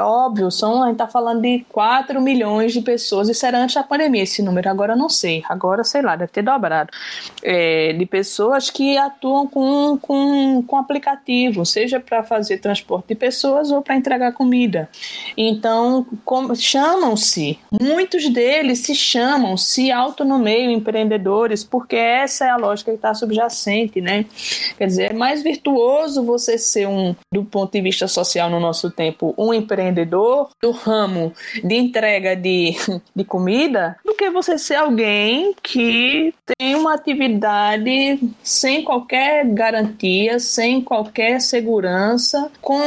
[0.00, 3.82] Óbvio, são, a gente tá falando de 4 milhões de pessoas, isso era antes da
[3.82, 6.90] pandemia, esse número, agora eu não sei, agora sei lá, deve ter dobrado,
[7.42, 13.70] é, de pessoas que atuam com, com, com aplicativo, seja para fazer transporte de pessoas
[13.70, 14.88] ou para entregar comida.
[15.36, 16.06] Então,
[16.56, 23.14] chamam-se, muitos deles se chamam, se autonomeiam empreendedores, porque essa é a lógica que está
[23.14, 24.26] subjacente, né?
[24.76, 28.90] Quer dizer, é mais virtuoso você ser um, do ponto de vista social no nosso
[28.90, 31.32] tempo, um empreendedor do ramo
[31.62, 32.74] de entrega de,
[33.14, 40.80] de comida, do que você ser alguém que tem uma atividade sem qualquer garantia, sem
[40.80, 42.78] qualquer segurança, com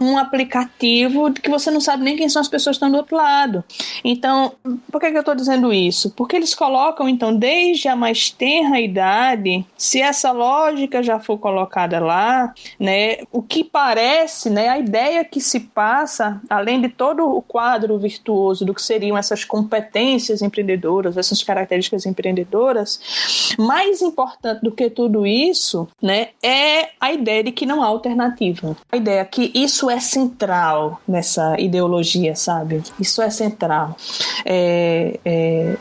[0.00, 3.16] um aplicativo que você não sabe nem quem são as pessoas que estão do outro
[3.16, 3.64] lado.
[4.04, 4.52] Então,
[4.90, 6.10] por que, que eu estou dizendo isso?
[6.10, 11.98] Porque eles colocam, então, desde a mais tenra idade, se essa lógica já for colocada
[12.00, 17.42] lá, né, o que parece, né, a ideia que se passa, além de todo o
[17.42, 24.72] quadro virtuoso do que seriam essas competências tendências empreendedoras, essas características empreendedoras, mais importante do
[24.72, 28.76] que tudo isso, né, é a ideia de que não há alternativa.
[28.90, 32.82] A ideia que isso é central nessa ideologia, sabe?
[32.98, 33.96] Isso é central.
[34.44, 35.76] É, é,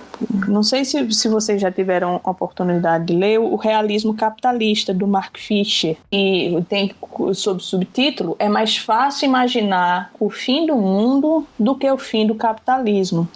[0.47, 5.07] não sei se, se vocês já tiveram a oportunidade de ler o Realismo Capitalista, do
[5.07, 6.93] Mark Fisher, e tem
[7.33, 12.35] sob subtítulo É mais fácil imaginar o fim do mundo do que o fim do
[12.35, 13.27] capitalismo.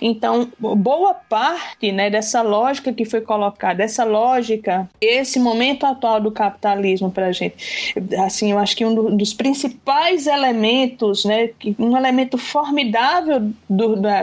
[0.00, 6.30] Então, boa parte né, dessa lógica que foi colocada, dessa lógica, esse momento atual do
[6.30, 7.94] capitalismo para a gente,
[8.24, 13.50] assim, eu acho que um dos principais elementos, né, um elemento formidável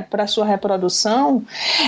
[0.09, 1.43] para a sua reprodução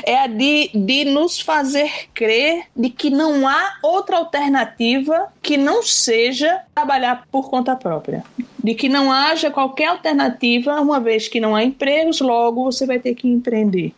[0.08, 5.84] é a de, de nos fazer crer de que não há outra alternativa que não
[5.84, 8.24] seja trabalhar por conta própria
[8.68, 13.00] de que não haja qualquer alternativa, uma vez que não há empregos, logo você vai
[13.00, 13.94] ter que empreender.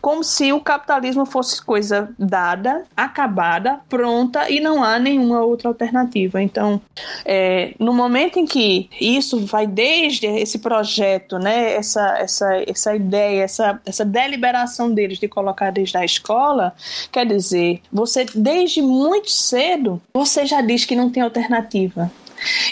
[0.00, 6.42] Como se o capitalismo fosse coisa dada, acabada, pronta e não há nenhuma outra alternativa.
[6.42, 6.80] Então,
[7.24, 13.44] é, no momento em que isso vai desde esse projeto, né, essa, essa, essa ideia,
[13.44, 16.74] essa, essa deliberação deles de colocar desde a escola,
[17.12, 22.10] quer dizer, você desde muito cedo você já diz que não tem alternativa.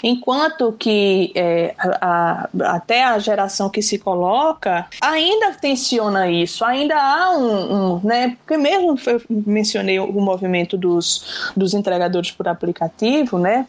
[0.03, 6.95] Enquanto que é, a, a, até a geração que se coloca ainda tensiona isso, ainda
[6.95, 8.37] há um, um né?
[8.39, 13.67] Porque mesmo eu mencionei o movimento dos, dos entregadores por aplicativo, né?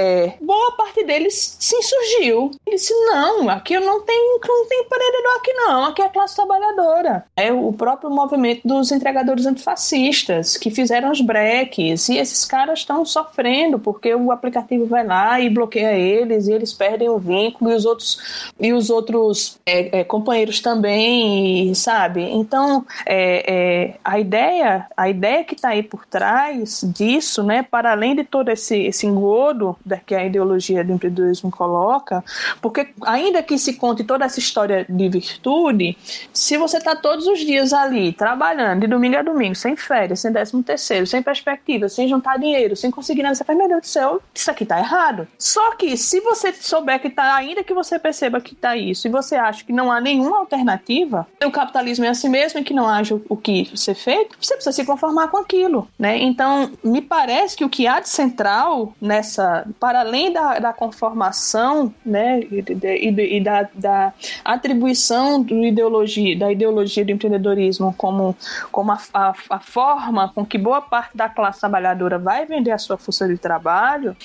[0.00, 2.50] É, boa parte deles se insurgiu.
[2.66, 6.08] Ele disse: não, aqui eu não tenho, não tem empreendedor aqui, não, aqui é a
[6.08, 7.26] classe trabalhadora.
[7.36, 13.04] É o próprio movimento dos entregadores antifascistas que fizeram os breques, e esses caras estão
[13.04, 17.74] sofrendo porque o aplicativo vai lá e bloqueia eles e eles perdem o vínculo e
[17.74, 22.22] os outros e os outros é, é, companheiros também, sabe?
[22.22, 27.62] Então é, é a ideia a ideia que está aí por trás disso, né?
[27.62, 32.24] Para além de todo esse esse engodo que a ideologia do empreendedorismo coloca,
[32.60, 35.96] porque ainda que se conte toda essa história de virtude,
[36.32, 40.32] se você está todos os dias ali trabalhando de domingo a domingo, sem férias, sem
[40.32, 43.86] décimo terceiro, sem perspectiva, sem juntar dinheiro, sem conseguir nada, você faz, meu Deus do
[43.86, 45.26] céu, isso aqui está errado.
[45.38, 49.10] Só que se você souber que tá, ainda que você perceba que tá isso, e
[49.10, 52.88] você acha que não há nenhuma alternativa, o capitalismo é assim mesmo e que não
[52.88, 56.18] haja o que ser feito, você precisa se conformar com aquilo, né?
[56.18, 61.92] Então, me parece que o que há de central nessa, para além da, da conformação,
[62.04, 64.12] né, e, e, e da, da,
[64.44, 68.36] atribuição do ideologia, da ideologia do empreendedorismo como,
[68.72, 72.78] como a, a, a forma com que boa parte da classe trabalhadora vai vender a
[72.78, 74.16] sua força de trabalho,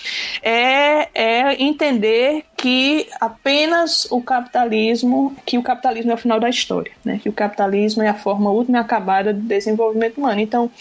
[0.42, 6.91] é é, entender que apenas o capitalismo, que o capitalismo é o final da história,
[7.03, 7.19] né?
[7.22, 10.40] Que o capitalismo é a forma última e acabada do desenvolvimento humano.
[10.40, 10.72] Então,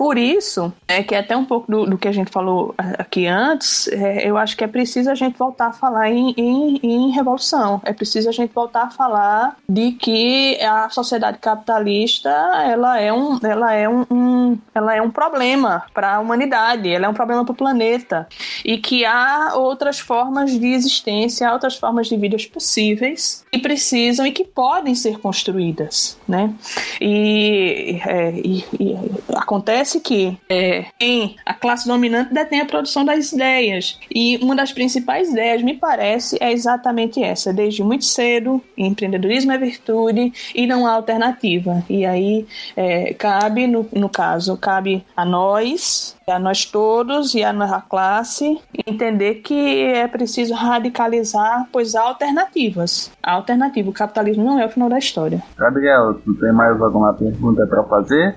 [0.00, 3.26] por isso, é que é até um pouco do, do que a gente falou aqui
[3.26, 7.10] antes, é, eu acho que é preciso a gente voltar a falar em, em, em,
[7.10, 7.82] revolução.
[7.84, 12.30] É preciso a gente voltar a falar de que a sociedade capitalista
[12.64, 17.04] ela é um, ela é um, um ela é um problema para a humanidade, ela
[17.04, 18.26] é um problema para o planeta
[18.64, 21.09] e que há outras formas de existência,
[21.52, 26.52] outras formas de vidas possíveis que precisam e que podem ser construídas, né?
[27.00, 28.96] E, é, e, e
[29.34, 34.72] acontece que é, em a classe dominante detém a produção das ideias e uma das
[34.72, 37.52] principais ideias, me parece, é exatamente essa.
[37.52, 41.84] Desde muito cedo, empreendedorismo é virtude e não há alternativa.
[41.88, 42.46] E aí
[42.76, 48.60] é, cabe, no, no caso, cabe a nós a nós todos e a nossa classe
[48.86, 53.10] entender que é preciso radicalizar, pois há alternativas.
[53.22, 53.90] Há alternativa.
[53.90, 55.42] O capitalismo não é o final da história.
[55.56, 58.36] Gabriel, tu tem mais alguma pergunta para fazer?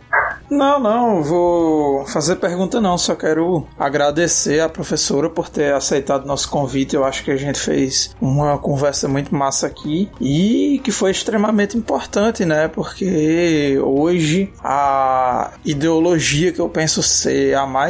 [0.49, 6.49] Não, não, vou fazer pergunta não, só quero agradecer a professora por ter aceitado nosso
[6.49, 6.95] convite.
[6.95, 11.77] Eu acho que a gente fez uma conversa muito massa aqui e que foi extremamente
[11.77, 12.67] importante, né?
[12.67, 17.82] Porque hoje a ideologia que eu penso ser a mais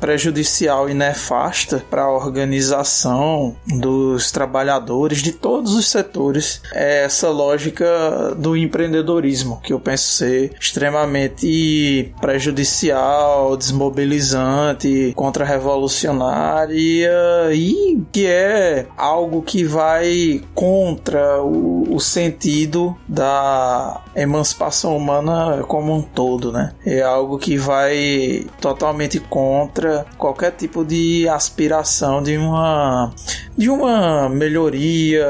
[0.00, 8.34] prejudicial e nefasta para a organização dos trabalhadores de todos os setores é essa lógica
[8.36, 17.10] do empreendedorismo, que eu penso ser extremamente prejudicial, desmobilizante, contra-revolucionária
[17.52, 26.02] e que é algo que vai contra o, o sentido da emancipação humana como um
[26.02, 26.72] todo, né?
[26.84, 33.12] É algo que vai totalmente contra qualquer tipo de aspiração de uma
[33.56, 35.26] de uma melhoria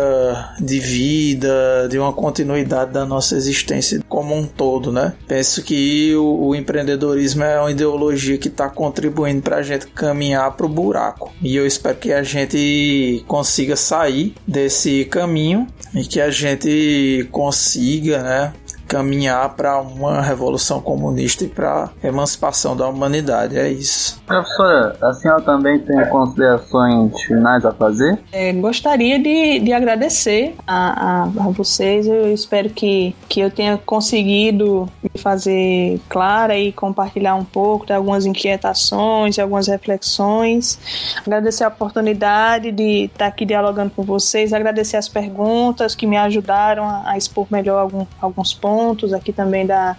[0.60, 5.14] de vida, de uma continuidade da nossa existência como um todo, né?
[5.26, 10.54] Penso que o, o empreendedorismo é uma ideologia que está contribuindo para a gente caminhar
[10.56, 16.20] para o buraco e eu espero que a gente consiga sair desse caminho e que
[16.20, 18.52] a gente consiga, né,
[18.88, 23.58] caminhar para uma revolução comunista e para emancipação da humanidade.
[23.58, 24.20] É isso.
[24.26, 28.18] Professora, a senhora também tem considerações finais a fazer?
[28.32, 32.06] É, gostaria de, de agradecer a, a, a, vocês.
[32.06, 37.92] Eu espero que, que eu tenha conseguido me fazer clara e compartilhar um pouco de
[37.92, 40.78] algumas inquietações e algumas reflexões.
[41.26, 46.84] Agradecer a oportunidade de estar aqui dialogando com vocês, agradecer as perguntas que me ajudaram
[46.84, 49.96] a, a expor melhor algum, alguns pontos pontos aqui também da,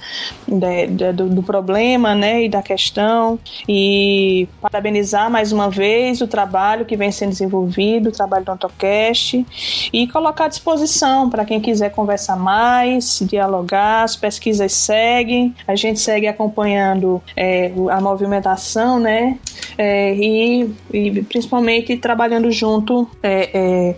[0.47, 3.37] da, da do, do, problema né, e da questão.
[3.67, 9.45] E parabenizar mais uma vez o trabalho que vem sendo desenvolvido, o trabalho do AutoCast,
[9.91, 15.99] e colocar à disposição para quem quiser conversar mais, dialogar, as pesquisas seguem, a gente
[15.99, 19.37] segue acompanhando é, a movimentação, né?
[19.77, 23.95] É, e, e, principalmente trabalhando junto é, é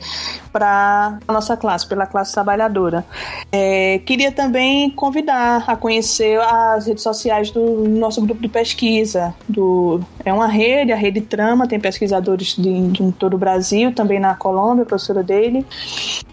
[0.52, 3.06] para a nossa classe, pela classe trabalhadora.
[3.52, 9.34] É, queria também convidar a conhecer as redes sociais do nosso grupo de pesquisa.
[9.48, 14.20] Do, é uma rede, a Rede Trama, tem pesquisadores de, de todo o Brasil, também
[14.20, 15.66] na Colômbia, professora dele.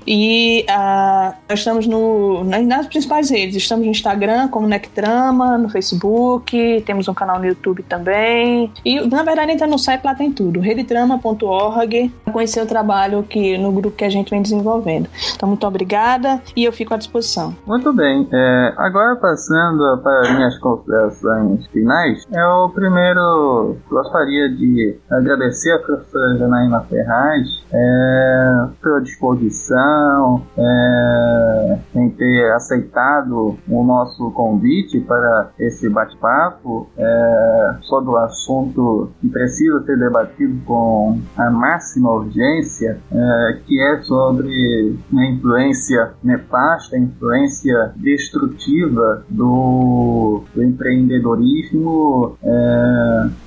[0.07, 3.57] E uh, nós estamos no, nas principais redes.
[3.57, 8.73] Estamos no Instagram como Nectrama, no Facebook, temos um canal no YouTube também.
[8.85, 10.61] E na verdade entra no site, lá tem tudo.
[10.61, 12.13] redetrama.org.
[12.33, 15.09] Conhecer o trabalho que no grupo que a gente vem desenvolvendo.
[15.35, 17.55] Então, muito obrigada e eu fico à disposição.
[17.67, 18.28] Muito bem.
[18.31, 26.81] É, agora passando para minhas considerações finais, eu primeiro gostaria de agradecer a professora Janaína
[26.83, 37.77] Ferraz é, pela disposição, é, em ter aceitado o nosso convite para esse bate-papo é,
[37.83, 44.99] sobre o assunto que precisa ser debatido com a máxima urgência, é, que é sobre
[45.17, 52.49] a influência nefasta, a influência destrutiva do, do empreendedorismo é,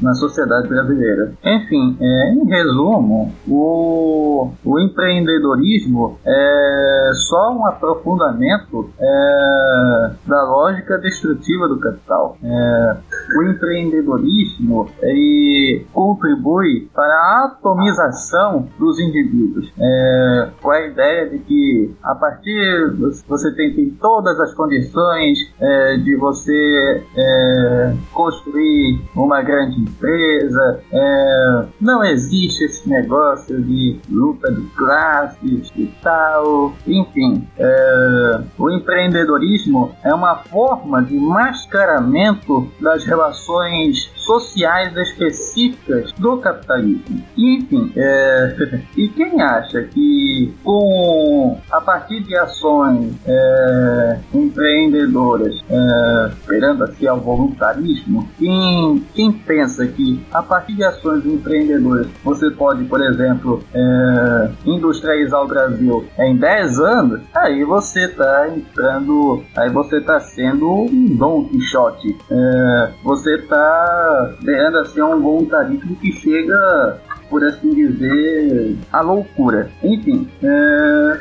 [0.01, 1.33] na sociedade brasileira.
[1.43, 4.31] Enfim, é, em resumo, o
[4.63, 12.37] o, empreendedorismo é só um aprofundamento é, da lógica destrutiva do capital.
[12.43, 12.97] É,
[13.37, 21.93] o empreendedorismo ele contribui para a atomização dos indivíduos, é, com a ideia de que
[22.03, 22.93] a partir
[23.27, 31.65] você tem, tem todas as condições é, de você é, construir uma grande empresa, é,
[31.79, 36.73] não existe esse negócio de luta de classes e tal.
[36.87, 47.23] Enfim, é, o empreendedorismo é uma forma de mascaramento das relações sociais específicas do capitalismo.
[47.37, 48.55] Enfim, é,
[48.95, 57.19] e quem acha que com a partir de ações é, empreendedoras, é, esperando assim ao
[57.19, 64.49] voluntarismo, quem, quem pensa que a partir de ações empreendedoras você pode, por exemplo, é,
[64.65, 71.15] industrializar o Brasil em 10 anos, aí você está entrando, aí você está sendo um
[71.15, 72.15] Dom Quixote.
[72.29, 79.69] É, você está vendo assim um voluntarismo que chega, por assim dizer, à loucura.
[79.83, 81.19] Enfim, é,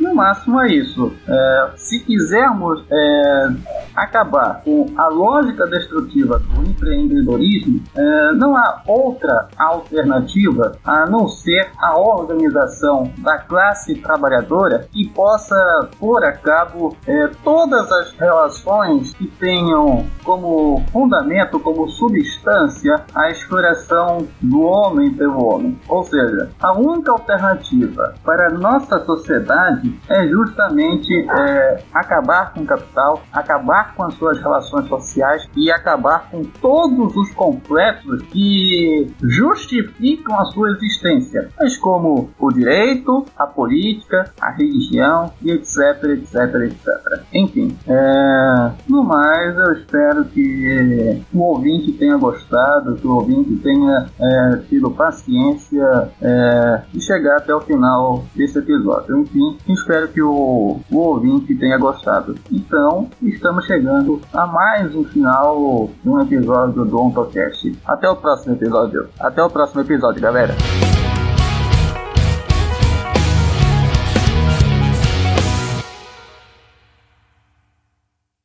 [0.00, 1.12] no máximo é isso.
[1.26, 3.48] É, se quisermos é,
[3.94, 11.70] acabar com a lógica destrutiva do empreendedorismo, é, não há outra alternativa a não ser
[11.78, 19.26] a organização da classe trabalhadora que possa pôr a cabo é, todas as relações que
[19.26, 25.78] tenham como fundamento, como substância, a exploração do homem pelo homem.
[25.88, 32.66] Ou seja, a única alternativa para a nossa sociedade é justamente é, acabar com o
[32.66, 40.38] capital, acabar com as suas relações sociais e acabar com todos os complexos que justificam
[40.38, 47.22] a sua existência, tais como o direito, a política, a religião e etc, etc, etc.
[47.32, 54.06] Enfim, é, no mais, eu espero que o ouvinte tenha gostado, que o ouvinte tenha
[54.20, 59.18] é, tido paciência é, de chegar até o final desse episódio.
[59.20, 62.34] Enfim, espero que o, o ouvinte tenha gostado.
[62.50, 67.76] Então, estamos chegando a mais um final de um episódio do OntoCast.
[67.86, 69.08] Até o próximo episódio.
[69.18, 70.54] Até o próximo episódio, galera.